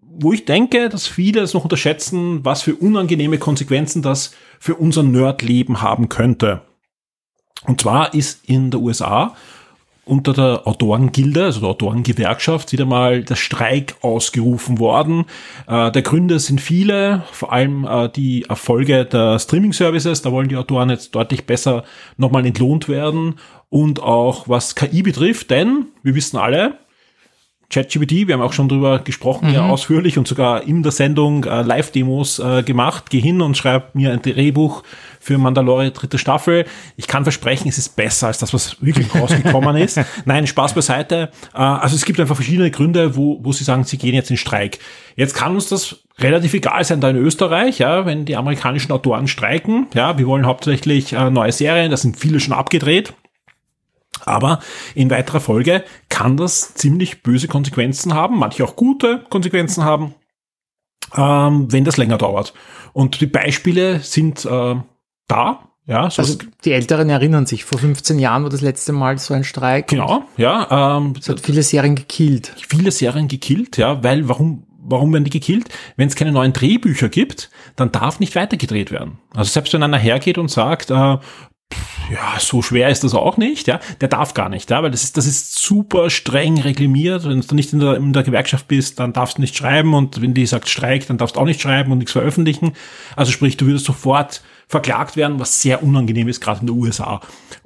wo 0.00 0.32
ich 0.32 0.44
denke, 0.44 0.88
dass 0.88 1.06
viele 1.06 1.40
es 1.40 1.52
noch 1.54 1.64
unterschätzen, 1.64 2.44
was 2.44 2.62
für 2.62 2.74
unangenehme 2.76 3.38
Konsequenzen 3.38 4.00
das 4.02 4.32
für 4.58 4.76
unser 4.76 5.02
Nerdleben 5.02 5.82
haben 5.82 6.08
könnte. 6.08 6.62
Und 7.66 7.80
zwar 7.82 8.14
ist 8.14 8.40
in 8.48 8.70
der 8.70 8.80
USA 8.80 9.34
unter 10.04 10.32
der 10.32 10.66
Autorengilde, 10.66 11.44
also 11.44 11.60
der 11.60 11.70
Autorengewerkschaft, 11.70 12.72
wieder 12.72 12.86
mal 12.86 13.22
der 13.22 13.36
Streik 13.36 13.96
ausgerufen 14.02 14.78
worden. 14.78 15.26
Äh, 15.68 15.92
der 15.92 16.02
Gründe 16.02 16.40
sind 16.40 16.60
viele, 16.60 17.22
vor 17.30 17.52
allem 17.52 17.84
äh, 17.84 18.08
die 18.08 18.44
Erfolge 18.48 19.04
der 19.04 19.38
Streaming-Services. 19.38 20.22
Da 20.22 20.32
wollen 20.32 20.48
die 20.48 20.56
Autoren 20.56 20.90
jetzt 20.90 21.14
deutlich 21.14 21.46
besser 21.46 21.84
nochmal 22.16 22.44
entlohnt 22.44 22.88
werden. 22.88 23.36
Und 23.68 24.02
auch 24.02 24.48
was 24.48 24.74
KI 24.74 25.02
betrifft, 25.02 25.50
denn 25.50 25.86
wir 26.02 26.14
wissen 26.14 26.36
alle, 26.36 26.78
ChatGPT, 27.72 28.28
wir 28.28 28.34
haben 28.34 28.42
auch 28.42 28.52
schon 28.52 28.68
drüber 28.68 28.98
gesprochen, 28.98 29.48
mhm. 29.48 29.54
ja 29.54 29.66
ausführlich 29.66 30.18
und 30.18 30.28
sogar 30.28 30.62
in 30.62 30.82
der 30.82 30.92
Sendung 30.92 31.44
äh, 31.44 31.62
Live-Demos 31.62 32.38
äh, 32.38 32.62
gemacht. 32.62 33.04
Geh 33.08 33.20
hin 33.20 33.40
und 33.40 33.56
schreib 33.56 33.94
mir 33.94 34.12
ein 34.12 34.20
Drehbuch 34.20 34.82
für 35.22 35.38
Mandalore 35.38 35.92
dritte 35.92 36.18
Staffel. 36.18 36.66
Ich 36.96 37.06
kann 37.06 37.22
versprechen, 37.22 37.68
es 37.68 37.78
ist 37.78 37.94
besser 37.94 38.26
als 38.26 38.38
das, 38.38 38.52
was 38.52 38.82
wirklich 38.82 39.14
rausgekommen 39.14 39.76
ist. 39.76 40.00
Nein, 40.24 40.48
Spaß 40.48 40.74
beiseite. 40.74 41.30
Äh, 41.54 41.58
also 41.58 41.94
es 41.94 42.04
gibt 42.04 42.18
einfach 42.18 42.34
verschiedene 42.34 42.72
Gründe, 42.72 43.14
wo, 43.14 43.38
wo 43.40 43.52
sie 43.52 43.62
sagen, 43.62 43.84
sie 43.84 43.98
gehen 43.98 44.14
jetzt 44.14 44.32
in 44.32 44.36
Streik. 44.36 44.80
Jetzt 45.14 45.34
kann 45.34 45.54
uns 45.54 45.68
das 45.68 46.00
relativ 46.18 46.54
egal 46.54 46.84
sein 46.84 47.00
da 47.00 47.08
in 47.08 47.16
Österreich, 47.16 47.78
ja, 47.78 48.04
wenn 48.04 48.24
die 48.24 48.36
amerikanischen 48.36 48.90
Autoren 48.90 49.28
streiken. 49.28 49.86
Ja, 49.94 50.18
wir 50.18 50.26
wollen 50.26 50.44
hauptsächlich 50.44 51.12
äh, 51.12 51.30
neue 51.30 51.52
Serien, 51.52 51.92
da 51.92 51.96
sind 51.96 52.18
viele 52.18 52.40
schon 52.40 52.52
abgedreht. 52.52 53.14
Aber 54.24 54.58
in 54.96 55.08
weiterer 55.08 55.40
Folge 55.40 55.84
kann 56.08 56.36
das 56.36 56.74
ziemlich 56.74 57.22
böse 57.22 57.46
Konsequenzen 57.46 58.14
haben, 58.14 58.38
manche 58.38 58.64
auch 58.64 58.74
gute 58.74 59.24
Konsequenzen 59.30 59.84
haben, 59.84 60.14
ähm, 61.16 61.70
wenn 61.72 61.84
das 61.84 61.96
länger 61.96 62.18
dauert. 62.18 62.54
Und 62.92 63.20
die 63.20 63.26
Beispiele 63.26 64.00
sind 64.00 64.44
äh, 64.44 64.74
da. 65.32 65.68
Ja, 65.84 66.08
so 66.10 66.22
also 66.22 66.38
die 66.64 66.72
Älteren 66.72 67.10
erinnern 67.10 67.44
sich, 67.44 67.64
vor 67.64 67.76
15 67.76 68.20
Jahren 68.20 68.44
war 68.44 68.50
das 68.50 68.60
letzte 68.60 68.92
Mal 68.92 69.18
so 69.18 69.34
ein 69.34 69.42
Streik. 69.42 69.88
Genau, 69.88 70.22
ja. 70.36 70.96
Ähm, 70.96 71.14
es 71.18 71.28
hat 71.28 71.40
viele 71.40 71.64
Serien 71.64 71.96
gekillt. 71.96 72.54
Viele 72.68 72.92
Serien 72.92 73.26
gekillt, 73.26 73.78
ja, 73.78 74.02
weil 74.04 74.28
warum, 74.28 74.64
warum 74.78 75.12
werden 75.12 75.24
die 75.24 75.30
gekillt? 75.30 75.68
Wenn 75.96 76.06
es 76.06 76.14
keine 76.14 76.30
neuen 76.30 76.52
Drehbücher 76.52 77.08
gibt, 77.08 77.50
dann 77.74 77.90
darf 77.90 78.20
nicht 78.20 78.36
weitergedreht 78.36 78.92
werden. 78.92 79.18
Also 79.34 79.50
selbst 79.50 79.72
wenn 79.72 79.82
einer 79.82 79.98
hergeht 79.98 80.38
und 80.38 80.52
sagt, 80.52 80.90
äh, 80.90 80.94
ja, 80.94 81.20
so 82.38 82.62
schwer 82.62 82.88
ist 82.88 83.02
das 83.02 83.14
auch 83.14 83.36
nicht, 83.36 83.66
ja. 83.66 83.80
Der 84.00 84.08
darf 84.08 84.34
gar 84.34 84.48
nicht, 84.48 84.70
ja, 84.70 84.84
weil 84.84 84.92
das 84.92 85.02
ist, 85.02 85.16
das 85.16 85.26
ist 85.26 85.51
super 85.62 86.10
streng 86.10 86.60
reklamiert. 86.60 87.28
Wenn 87.28 87.40
du 87.40 87.54
nicht 87.54 87.72
in 87.72 87.80
der, 87.80 87.96
in 87.96 88.12
der 88.12 88.22
Gewerkschaft 88.22 88.68
bist, 88.68 88.98
dann 88.98 89.12
darfst 89.12 89.38
du 89.38 89.40
nicht 89.40 89.56
schreiben 89.56 89.94
und 89.94 90.20
wenn 90.20 90.34
die 90.34 90.46
sagt 90.46 90.68
Streik, 90.68 91.06
dann 91.06 91.18
darfst 91.18 91.36
du 91.36 91.40
auch 91.40 91.44
nicht 91.44 91.60
schreiben 91.60 91.92
und 91.92 91.98
nichts 91.98 92.12
veröffentlichen. 92.12 92.72
Also 93.16 93.30
sprich, 93.32 93.56
du 93.56 93.66
würdest 93.66 93.84
sofort 93.84 94.42
verklagt 94.66 95.16
werden, 95.16 95.38
was 95.38 95.62
sehr 95.62 95.82
unangenehm 95.82 96.28
ist, 96.28 96.40
gerade 96.40 96.60
in 96.60 96.66
den 96.66 96.76
USA. 96.76 97.20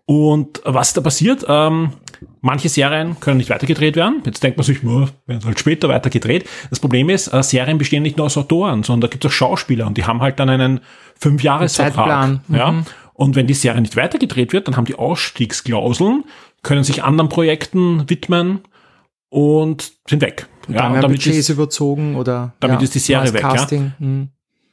Und 0.05 0.61
was 0.65 0.93
da 0.93 1.01
passiert? 1.01 1.45
Ähm, 1.49 1.93
manche 2.41 2.69
Serien 2.69 3.19
können 3.21 3.39
nicht 3.39 3.51
weitergedreht 3.51 3.97
werden. 3.97 4.23
Jetzt 4.27 4.43
denkt 4.43 4.59
man 4.59 4.65
sich, 4.65 4.85
werden 4.85 5.45
halt 5.45 5.59
später 5.59 5.89
weitergedreht. 5.89 6.49
Das 6.71 6.81
Problem 6.81 7.09
ist, 7.09 7.33
äh, 7.33 7.43
Serien 7.43 7.79
bestehen 7.79 8.03
nicht 8.03 8.17
nur 8.17 8.27
aus 8.27 8.37
Autoren, 8.37 8.83
sondern 8.83 9.09
da 9.09 9.13
gibt 9.13 9.25
es 9.25 9.31
auch 9.31 9.35
Schauspieler 9.35 9.87
und 9.87 9.97
die 9.97 10.05
haben 10.05 10.21
halt 10.21 10.39
dann 10.39 10.51
einen 10.51 10.81
Fünfjahresvertrag. 11.19 12.41
Ja. 12.49 12.73
Mhm. 12.73 12.85
Und 13.15 13.35
wenn 13.35 13.47
die 13.47 13.55
Serie 13.55 13.81
nicht 13.81 13.97
weitergedreht 13.97 14.53
wird, 14.53 14.69
dann 14.69 14.77
haben 14.77 14.85
die 14.85 14.97
Ausstiegsklauseln, 14.97 16.25
können 16.67 16.83
sich 16.83 17.05
anderen 17.05 17.29
Projekten 17.29 18.11
widmen 18.11 18.61
und 19.31 19.93
sind 20.09 20.21
weg. 20.21 20.49
Ja, 20.69 20.89
und 20.89 20.95
damit 20.95 21.19
Budgets 21.19 21.37
ist, 21.37 21.49
überzogen 21.49 22.17
oder 22.17 22.55
damit 22.59 22.81
ja, 22.81 22.85
ist 22.85 22.95
die 22.95 22.99
Serie 22.99 23.33
weg. 23.33 23.43
Casting. 23.43 23.93
Ja. 24.01 24.07
Mhm. 24.07 24.29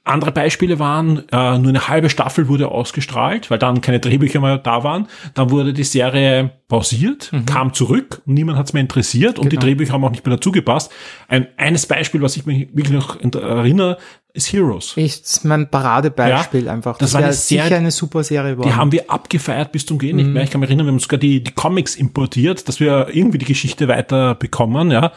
Andere 0.05 0.33
Beispiele 0.33 0.79
waren, 0.79 1.23
äh, 1.31 1.57
nur 1.57 1.69
eine 1.69 1.87
halbe 1.87 2.09
Staffel 2.09 2.49
wurde 2.49 2.67
ausgestrahlt, 2.67 3.49
weil 3.49 3.57
dann 3.57 3.79
keine 3.79 4.01
Drehbücher 4.01 4.41
mehr 4.41 4.57
da 4.57 4.83
waren. 4.83 5.07
Dann 5.33 5.49
wurde 5.49 5.71
die 5.71 5.85
Serie 5.85 6.51
pausiert, 6.67 7.31
mhm. 7.31 7.45
kam 7.45 7.73
zurück, 7.73 8.21
niemand 8.25 8.57
hat 8.57 8.65
es 8.65 8.73
mehr 8.73 8.81
interessiert 8.81 9.39
und 9.39 9.49
genau. 9.49 9.61
die 9.61 9.67
Drehbücher 9.67 9.93
haben 9.93 10.03
auch 10.03 10.11
nicht 10.11 10.25
mehr 10.25 10.35
dazugepasst. 10.35 10.91
Ein, 11.29 11.47
eines 11.55 11.85
Beispiel, 11.85 12.21
was 12.21 12.35
ich 12.35 12.45
mich 12.45 12.67
wirklich 12.75 12.91
noch 12.91 13.17
erinnere, 13.21 13.97
ist 14.33 14.51
Heroes. 14.51 14.97
Ist 14.97 15.45
mein 15.45 15.69
Paradebeispiel 15.69 16.65
ja, 16.65 16.73
einfach. 16.73 16.97
Das, 16.97 17.11
das 17.11 17.13
war 17.13 17.23
eine 17.23 17.33
sicher 17.33 17.63
Serie, 17.63 17.77
eine 17.77 17.91
super 17.91 18.23
Serie. 18.23 18.53
Geworden. 18.53 18.67
Die 18.67 18.75
haben 18.75 18.91
wir 18.91 19.09
abgefeiert 19.09 19.71
bis 19.71 19.85
zum 19.85 19.99
Gehen 19.99 20.17
mhm. 20.17 20.23
nicht 20.23 20.33
mehr. 20.33 20.43
Ich 20.43 20.51
kann 20.51 20.59
mich 20.59 20.69
erinnern, 20.69 20.87
wir 20.87 20.91
haben 20.91 20.99
sogar 20.99 21.19
die, 21.19 21.41
die 21.41 21.51
Comics 21.51 21.95
importiert, 21.95 22.67
dass 22.67 22.81
wir 22.81 23.07
irgendwie 23.13 23.37
die 23.37 23.45
Geschichte 23.45 23.87
weiter 23.87 24.35
bekommen, 24.35 24.91
ja. 24.91 25.13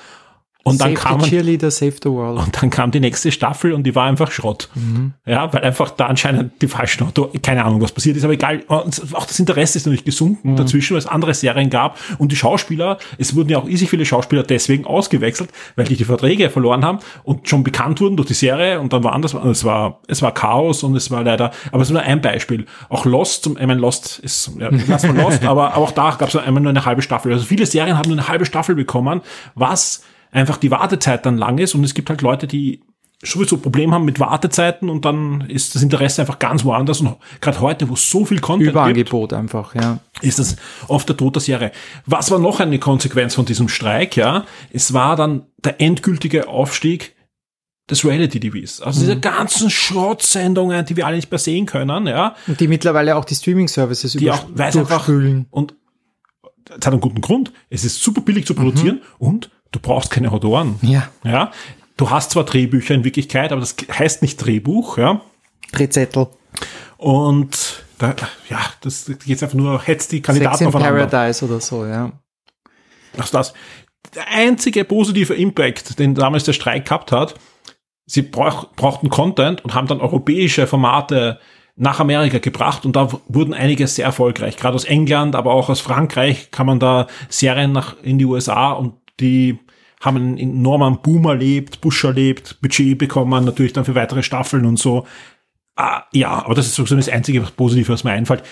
Und 0.66 0.80
dann 0.80 0.94
kam 0.94 1.20
the 1.20 1.30
Cheerleader, 1.30 1.70
Save 1.70 1.94
the 2.02 2.10
World. 2.10 2.44
Und 2.44 2.60
dann 2.60 2.70
kam 2.70 2.90
die 2.90 2.98
nächste 2.98 3.30
Staffel 3.30 3.72
und 3.72 3.84
die 3.84 3.94
war 3.94 4.06
einfach 4.06 4.32
Schrott. 4.32 4.68
Mhm. 4.74 5.12
Ja, 5.24 5.52
weil 5.52 5.62
einfach 5.62 5.90
da 5.90 6.06
anscheinend 6.06 6.60
die 6.60 6.66
falschen 6.66 7.06
Autor, 7.06 7.30
keine 7.40 7.64
Ahnung, 7.64 7.80
was 7.80 7.92
passiert 7.92 8.16
ist, 8.16 8.24
aber 8.24 8.32
egal. 8.32 8.64
Und 8.66 9.00
auch 9.12 9.26
das 9.26 9.38
Interesse 9.38 9.78
ist 9.78 9.86
natürlich 9.86 10.04
gesunken 10.04 10.50
mhm. 10.50 10.56
dazwischen, 10.56 10.94
weil 10.94 10.98
es 10.98 11.06
andere 11.06 11.34
Serien 11.34 11.70
gab. 11.70 12.00
Und 12.18 12.32
die 12.32 12.36
Schauspieler, 12.36 12.98
es 13.16 13.36
wurden 13.36 13.50
ja 13.50 13.58
auch 13.58 13.68
easy 13.68 13.86
viele 13.86 14.04
Schauspieler 14.04 14.42
deswegen 14.42 14.86
ausgewechselt, 14.86 15.50
weil 15.76 15.84
die 15.84 15.94
die 15.94 16.04
Verträge 16.04 16.50
verloren 16.50 16.84
haben 16.84 16.98
und 17.22 17.48
schon 17.48 17.62
bekannt 17.62 18.00
wurden 18.00 18.16
durch 18.16 18.26
die 18.26 18.34
Serie 18.34 18.80
und 18.80 18.92
dann 18.92 19.04
war 19.04 19.12
anders, 19.12 19.34
es 19.34 19.64
war, 19.64 20.00
es 20.08 20.20
war 20.20 20.34
Chaos 20.34 20.82
und 20.82 20.96
es 20.96 21.12
war 21.12 21.22
leider, 21.22 21.52
aber 21.70 21.82
es 21.82 21.90
ist 21.90 21.92
nur 21.92 22.02
ein 22.02 22.20
Beispiel. 22.20 22.66
Auch 22.88 23.04
Lost, 23.04 23.46
ich 23.46 23.54
meine, 23.54 23.74
Lost 23.74 24.18
ist, 24.18 24.50
ja, 24.58 24.70
lass 24.88 25.06
mal 25.06 25.16
Lost, 25.16 25.44
aber, 25.44 25.74
aber 25.74 25.76
auch 25.76 25.92
da 25.92 26.10
gab 26.18 26.28
es 26.28 26.34
einmal 26.34 26.60
nur 26.60 26.70
eine 26.70 26.84
halbe 26.84 27.02
Staffel. 27.02 27.32
Also 27.32 27.44
viele 27.44 27.66
Serien 27.66 27.96
haben 27.96 28.08
nur 28.08 28.18
eine 28.18 28.26
halbe 28.26 28.46
Staffel 28.46 28.74
bekommen, 28.74 29.20
was 29.54 30.02
einfach 30.30 30.56
die 30.56 30.70
Wartezeit 30.70 31.26
dann 31.26 31.38
lang 31.38 31.58
ist 31.58 31.74
und 31.74 31.84
es 31.84 31.94
gibt 31.94 32.10
halt 32.10 32.22
Leute, 32.22 32.46
die 32.46 32.82
sowieso 33.22 33.56
Probleme 33.56 33.94
haben 33.94 34.04
mit 34.04 34.20
Wartezeiten 34.20 34.90
und 34.90 35.04
dann 35.04 35.42
ist 35.48 35.74
das 35.74 35.82
Interesse 35.82 36.20
einfach 36.20 36.38
ganz 36.38 36.64
woanders 36.64 37.00
und 37.00 37.16
gerade 37.40 37.60
heute, 37.60 37.88
wo 37.88 37.96
so 37.96 38.24
viel 38.24 38.40
Content 38.40 38.70
Überangebot 38.70 39.30
gibt, 39.30 39.32
einfach, 39.32 39.74
ja. 39.74 39.98
Ist 40.20 40.38
das 40.38 40.56
oft 40.88 41.08
der 41.08 41.16
Tod 41.16 41.34
der 41.34 41.42
Serie. 41.42 41.72
Was 42.04 42.30
war 42.30 42.38
noch 42.38 42.60
eine 42.60 42.78
Konsequenz 42.78 43.34
von 43.34 43.46
diesem 43.46 43.68
Streik, 43.68 44.16
ja? 44.16 44.44
Es 44.70 44.92
war 44.92 45.16
dann 45.16 45.46
der 45.64 45.80
endgültige 45.80 46.48
Aufstieg 46.48 47.16
des 47.88 48.04
Reality-TVs. 48.04 48.82
Also 48.82 49.00
mhm. 49.00 49.04
diese 49.04 49.20
ganzen 49.20 49.70
Schrottsendungen, 49.70 50.84
die 50.84 50.96
wir 50.96 51.06
alle 51.06 51.16
nicht 51.16 51.30
mehr 51.30 51.38
sehen 51.38 51.66
können, 51.66 52.06
ja. 52.06 52.34
Und 52.46 52.60
die 52.60 52.68
mittlerweile 52.68 53.16
auch 53.16 53.24
die 53.24 53.34
Streaming-Services 53.34 54.12
die 54.12 54.30
auch, 54.30 54.44
weiß 54.50 54.76
einfach, 54.76 55.08
und 55.08 55.74
es 56.68 56.74
hat 56.74 56.88
einen 56.88 57.00
guten 57.00 57.20
Grund. 57.20 57.52
Es 57.70 57.84
ist 57.84 58.02
super 58.02 58.20
billig 58.20 58.44
zu 58.44 58.54
produzieren 58.54 58.96
mhm. 58.96 59.26
und 59.26 59.50
du 59.72 59.80
brauchst 59.80 60.10
keine 60.10 60.32
Autoren. 60.32 60.78
Ja. 60.82 61.08
Ja. 61.24 61.52
Du 61.96 62.10
hast 62.10 62.32
zwar 62.32 62.44
Drehbücher 62.44 62.94
in 62.94 63.04
Wirklichkeit, 63.04 63.52
aber 63.52 63.60
das 63.60 63.76
heißt 63.90 64.22
nicht 64.22 64.36
Drehbuch, 64.36 64.98
ja. 64.98 65.20
Drehzettel. 65.72 66.28
Und 66.98 67.84
da, 67.98 68.14
ja, 68.48 68.58
das 68.82 69.10
geht 69.24 69.42
einfach 69.42 69.56
nur, 69.56 69.82
hetzt 69.82 70.12
die 70.12 70.20
Kandidaten 70.20 70.56
Sex 70.56 70.60
in 70.62 70.68
aufeinander. 70.68 71.06
Paradise 71.06 71.44
oder 71.44 71.60
so, 71.60 71.86
ja. 71.86 72.12
Ach, 73.18 73.28
das. 73.30 73.54
Der 74.14 74.28
einzige 74.28 74.84
positive 74.84 75.34
Impact, 75.34 75.98
den 75.98 76.14
damals 76.14 76.44
der 76.44 76.52
Streik 76.52 76.84
gehabt 76.84 77.12
hat, 77.12 77.34
sie 78.06 78.22
brauch, 78.22 78.72
brauchten 78.74 79.08
Content 79.08 79.64
und 79.64 79.74
haben 79.74 79.88
dann 79.88 80.00
europäische 80.00 80.66
Formate 80.66 81.40
nach 81.74 82.00
Amerika 82.00 82.38
gebracht 82.38 82.86
und 82.86 82.96
da 82.96 83.10
wurden 83.28 83.52
einige 83.52 83.86
sehr 83.86 84.06
erfolgreich. 84.06 84.56
Gerade 84.56 84.74
aus 84.76 84.84
England, 84.84 85.34
aber 85.34 85.52
auch 85.52 85.68
aus 85.68 85.80
Frankreich 85.80 86.50
kann 86.50 86.66
man 86.66 86.78
da 86.78 87.06
Serien 87.28 87.72
nach 87.72 87.96
in 88.02 88.18
die 88.18 88.24
USA 88.24 88.72
und 88.72 88.94
die 89.20 89.58
haben 90.00 90.16
einen 90.16 90.38
enormen 90.38 90.98
Boom 91.02 91.24
erlebt, 91.24 91.80
Bush 91.80 92.04
erlebt, 92.04 92.60
Budget 92.60 92.98
bekommen, 92.98 93.44
natürlich 93.44 93.72
dann 93.72 93.84
für 93.84 93.94
weitere 93.94 94.22
Staffeln 94.22 94.66
und 94.66 94.78
so. 94.78 95.06
Ah, 95.74 96.04
ja, 96.12 96.44
aber 96.44 96.54
das 96.54 96.66
ist 96.66 96.74
sowieso 96.74 96.96
das 96.96 97.08
einzige 97.08 97.40
Positive, 97.40 97.92
was 97.92 98.04
mir 98.04 98.12
einfällt. 98.12 98.42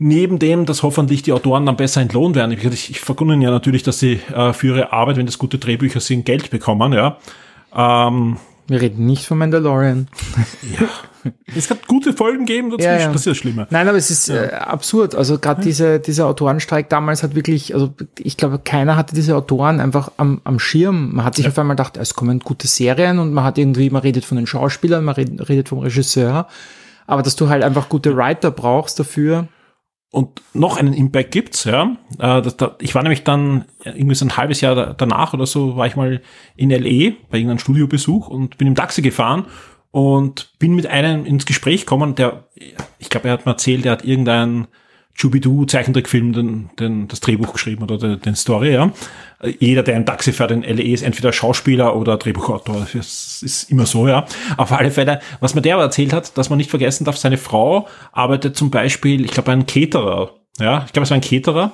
Neben 0.00 0.38
dem, 0.38 0.64
dass 0.64 0.84
hoffentlich 0.84 1.22
die 1.22 1.32
Autoren 1.32 1.66
dann 1.66 1.76
besser 1.76 2.00
entlohnt 2.00 2.36
werden. 2.36 2.52
Ich, 2.52 2.64
ich, 2.64 2.90
ich 2.90 3.00
vergunne 3.00 3.42
ja 3.42 3.50
natürlich, 3.50 3.82
dass 3.82 3.98
sie 3.98 4.20
äh, 4.32 4.52
für 4.52 4.68
ihre 4.68 4.92
Arbeit, 4.92 5.16
wenn 5.16 5.26
das 5.26 5.38
gute 5.38 5.58
Drehbücher 5.58 6.00
sind, 6.00 6.24
Geld 6.24 6.50
bekommen, 6.50 6.92
ja. 6.92 7.18
Ähm, 7.74 8.36
wir 8.68 8.80
reden 8.80 9.06
nicht 9.06 9.24
von 9.26 9.38
Mandalorian. 9.38 10.08
Ja. 10.78 10.88
Es 11.54 11.70
hat 11.70 11.86
gute 11.86 12.12
Folgen 12.12 12.46
gegeben 12.46 12.70
dazwischen, 12.70 12.90
ja, 12.90 12.98
ja. 12.98 13.06
das 13.06 13.16
ist 13.16 13.26
das 13.26 13.36
Schlimme. 13.36 13.66
Nein, 13.70 13.88
aber 13.88 13.96
es 13.96 14.10
ist 14.10 14.28
ja. 14.28 14.44
äh, 14.44 14.52
absurd. 14.54 15.14
Also 15.14 15.38
gerade 15.38 15.62
diese, 15.62 16.00
dieser 16.00 16.26
Autorenstreik 16.26 16.88
damals 16.88 17.22
hat 17.22 17.34
wirklich, 17.34 17.74
also 17.74 17.94
ich 18.18 18.36
glaube, 18.36 18.58
keiner 18.58 18.96
hatte 18.96 19.14
diese 19.14 19.36
Autoren 19.36 19.80
einfach 19.80 20.12
am, 20.16 20.40
am 20.44 20.58
Schirm. 20.58 21.14
Man 21.14 21.24
hat 21.24 21.36
sich 21.36 21.46
auf 21.48 21.58
einmal 21.58 21.76
gedacht, 21.76 21.96
es 21.96 22.14
kommen 22.14 22.40
gute 22.40 22.66
Serien 22.66 23.18
und 23.18 23.32
man 23.32 23.44
hat 23.44 23.58
irgendwie, 23.58 23.90
man 23.90 24.02
redet 24.02 24.24
von 24.24 24.36
den 24.36 24.46
Schauspielern, 24.46 25.04
man 25.04 25.14
redet, 25.14 25.48
redet 25.48 25.68
vom 25.68 25.78
Regisseur. 25.78 26.48
Aber 27.06 27.22
dass 27.22 27.36
du 27.36 27.48
halt 27.48 27.64
einfach 27.64 27.88
gute 27.88 28.16
Writer 28.16 28.50
brauchst 28.50 28.98
dafür, 28.98 29.48
und 30.10 30.40
noch 30.54 30.78
einen 30.78 30.94
Impact 30.94 31.32
gibt's, 31.32 31.64
ja. 31.64 31.96
Äh, 32.18 32.42
ich 32.80 32.94
war 32.94 33.02
nämlich 33.02 33.24
dann 33.24 33.66
irgendwie 33.84 34.14
so 34.14 34.24
ein 34.24 34.36
halbes 34.36 34.60
Jahr 34.62 34.94
danach 34.94 35.34
oder 35.34 35.44
so, 35.44 35.76
war 35.76 35.86
ich 35.86 35.96
mal 35.96 36.22
in 36.56 36.70
LE 36.70 37.12
bei 37.30 37.36
irgendeinem 37.36 37.58
Studiobesuch 37.58 38.28
und 38.28 38.56
bin 38.56 38.68
im 38.68 38.74
Taxi 38.74 39.02
gefahren 39.02 39.44
und 39.98 40.52
bin 40.60 40.76
mit 40.76 40.86
einem 40.86 41.26
ins 41.26 41.44
Gespräch 41.44 41.80
gekommen, 41.80 42.14
der, 42.14 42.44
ich 43.00 43.10
glaube, 43.10 43.26
er 43.26 43.32
hat 43.32 43.46
mir 43.46 43.52
erzählt, 43.52 43.84
er 43.84 43.90
hat 43.90 44.04
irgendeinen 44.04 44.68
Jubidu 45.16 45.64
Zeichentrickfilm 45.64 46.32
den, 46.32 46.70
den, 46.78 47.08
das 47.08 47.18
Drehbuch 47.18 47.52
geschrieben 47.52 47.82
oder 47.82 47.98
den, 47.98 48.20
den 48.20 48.36
Story, 48.36 48.72
ja. 48.72 48.92
Jeder, 49.58 49.82
der 49.82 49.96
im 49.96 50.06
Taxi 50.06 50.32
fährt 50.32 50.52
in 50.52 50.62
LE, 50.62 50.84
ist 50.84 51.02
entweder 51.02 51.32
Schauspieler 51.32 51.96
oder 51.96 52.16
Drehbuchautor. 52.16 52.86
Das 52.94 53.42
ist 53.42 53.72
immer 53.72 53.86
so, 53.86 54.06
ja. 54.06 54.24
Auf 54.56 54.70
alle 54.70 54.92
Fälle, 54.92 55.18
was 55.40 55.56
mir 55.56 55.62
der 55.62 55.74
aber 55.74 55.82
erzählt 55.82 56.12
hat, 56.12 56.38
dass 56.38 56.48
man 56.48 56.58
nicht 56.58 56.70
vergessen 56.70 57.04
darf, 57.04 57.16
seine 57.16 57.36
Frau 57.36 57.88
arbeitet 58.12 58.56
zum 58.56 58.70
Beispiel, 58.70 59.24
ich 59.24 59.32
glaube, 59.32 59.50
ein 59.50 59.66
Caterer, 59.66 60.30
ja. 60.60 60.84
Ich 60.86 60.92
glaube, 60.92 61.04
es 61.04 61.10
war 61.10 61.16
ein 61.16 61.22
Caterer. 61.22 61.72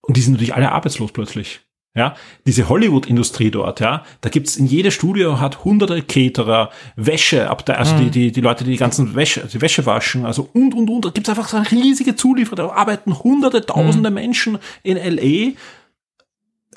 Und 0.00 0.16
die 0.16 0.20
sind 0.20 0.34
natürlich 0.34 0.54
alle 0.54 0.70
arbeitslos 0.70 1.10
plötzlich. 1.10 1.60
Ja, 1.96 2.14
diese 2.46 2.68
Hollywood-Industrie 2.68 3.50
dort, 3.50 3.80
ja, 3.80 4.04
da 4.20 4.28
gibt's 4.28 4.56
in 4.56 4.66
jedem 4.66 4.92
Studio 4.92 5.40
hat 5.40 5.64
hunderte 5.64 6.00
Caterer, 6.02 6.70
Wäsche, 6.94 7.50
ab 7.50 7.66
der, 7.66 7.78
also 7.78 7.94
mhm. 7.94 7.98
die, 7.98 8.10
die, 8.10 8.32
die 8.32 8.40
Leute, 8.40 8.62
die 8.62 8.72
die 8.72 8.76
ganzen 8.76 9.16
Wäsche, 9.16 9.48
die 9.52 9.60
Wäsche 9.60 9.84
waschen, 9.84 10.24
also 10.24 10.48
und, 10.52 10.74
und, 10.74 10.88
und, 10.90 11.04
da 11.04 11.10
gibt's 11.10 11.28
einfach 11.28 11.48
so 11.48 11.56
eine 11.56 11.68
riesige 11.70 12.14
Zulieferer, 12.14 12.56
da 12.56 12.68
arbeiten 12.68 13.18
hunderte, 13.18 13.64
tausende 13.66 14.10
mhm. 14.10 14.14
Menschen 14.14 14.58
in 14.82 14.96
L.A., 14.96 15.56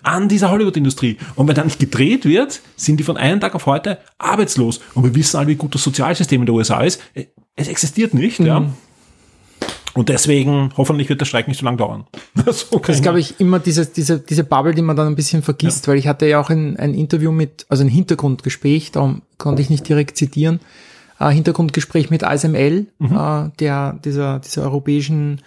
an 0.03 0.27
dieser 0.27 0.49
Hollywood-Industrie. 0.49 1.17
Und 1.35 1.47
wenn 1.47 1.55
da 1.55 1.63
nicht 1.63 1.79
gedreht 1.79 2.25
wird, 2.25 2.61
sind 2.75 2.99
die 2.99 3.03
von 3.03 3.17
einem 3.17 3.39
Tag 3.39 3.53
auf 3.53 3.67
heute 3.67 3.99
arbeitslos. 4.17 4.79
Und 4.95 5.03
wir 5.03 5.13
wissen 5.13 5.37
alle, 5.37 5.49
wie 5.49 5.55
gut 5.55 5.75
das 5.75 5.83
Sozialsystem 5.83 6.41
in 6.41 6.47
der 6.47 6.55
USA 6.55 6.81
ist. 6.81 6.99
Es 7.55 7.67
existiert 7.67 8.13
nicht, 8.13 8.39
mhm. 8.39 8.45
ja. 8.47 8.65
Und 9.93 10.09
deswegen, 10.09 10.71
hoffentlich 10.77 11.09
wird 11.09 11.21
der 11.21 11.25
Streik 11.25 11.47
nicht 11.47 11.59
so 11.59 11.65
lange 11.65 11.77
dauern. 11.77 12.05
so 12.51 12.79
das 12.79 12.89
ist, 12.89 13.01
glaube 13.01 13.19
ich, 13.19 13.39
immer 13.39 13.59
diese, 13.59 13.85
diese, 13.85 14.19
diese 14.19 14.43
Bubble, 14.43 14.73
die 14.73 14.81
man 14.81 14.95
dann 14.95 15.07
ein 15.07 15.15
bisschen 15.15 15.41
vergisst, 15.41 15.85
ja. 15.85 15.91
weil 15.91 15.99
ich 15.99 16.07
hatte 16.07 16.25
ja 16.27 16.39
auch 16.39 16.49
ein, 16.49 16.77
ein 16.77 16.93
Interview 16.93 17.31
mit, 17.31 17.65
also 17.69 17.83
ein 17.83 17.89
Hintergrundgespräch, 17.89 18.91
darum 18.91 19.21
konnte 19.37 19.61
ich 19.61 19.69
nicht 19.69 19.87
direkt 19.87 20.17
zitieren, 20.17 20.59
äh, 21.19 21.29
Hintergrundgespräch 21.29 22.09
mit 22.09 22.23
ASML, 22.23 22.87
mhm. 22.99 23.17
äh, 23.17 23.49
der, 23.59 23.99
dieser, 24.03 24.39
dieser 24.39 24.63
europäischen. 24.63 25.39
Äh 25.39 25.41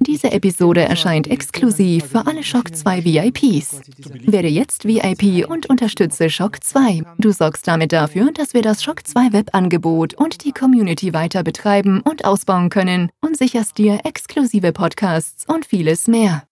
Diese 0.00 0.32
Episode 0.32 0.82
erscheint 0.82 1.26
exklusiv 1.26 2.06
für 2.06 2.26
alle 2.26 2.42
Shock 2.42 2.74
2 2.74 3.04
VIPs. 3.04 3.80
Werde 4.26 4.48
jetzt 4.48 4.86
VIP 4.86 5.48
und 5.48 5.66
unterstütze 5.66 6.28
Shock 6.30 6.62
2. 6.62 7.02
Du 7.18 7.32
sorgst 7.32 7.66
damit 7.66 7.92
dafür, 7.92 8.32
dass 8.32 8.54
wir 8.54 8.62
das 8.62 8.82
Shock 8.82 9.06
2 9.06 9.32
Webangebot 9.32 10.14
und 10.14 10.44
die 10.44 10.52
Community 10.52 11.12
weiter 11.14 11.42
betreiben 11.42 12.00
und 12.00 12.24
ausbauen 12.24 12.68
können 12.68 13.10
und 13.20 13.36
sicherst 13.36 13.78
dir 13.78 14.00
exklusive 14.04 14.72
Podcasts 14.72 15.46
und 15.48 15.64
vieles 15.64 16.06
mehr. 16.08 16.42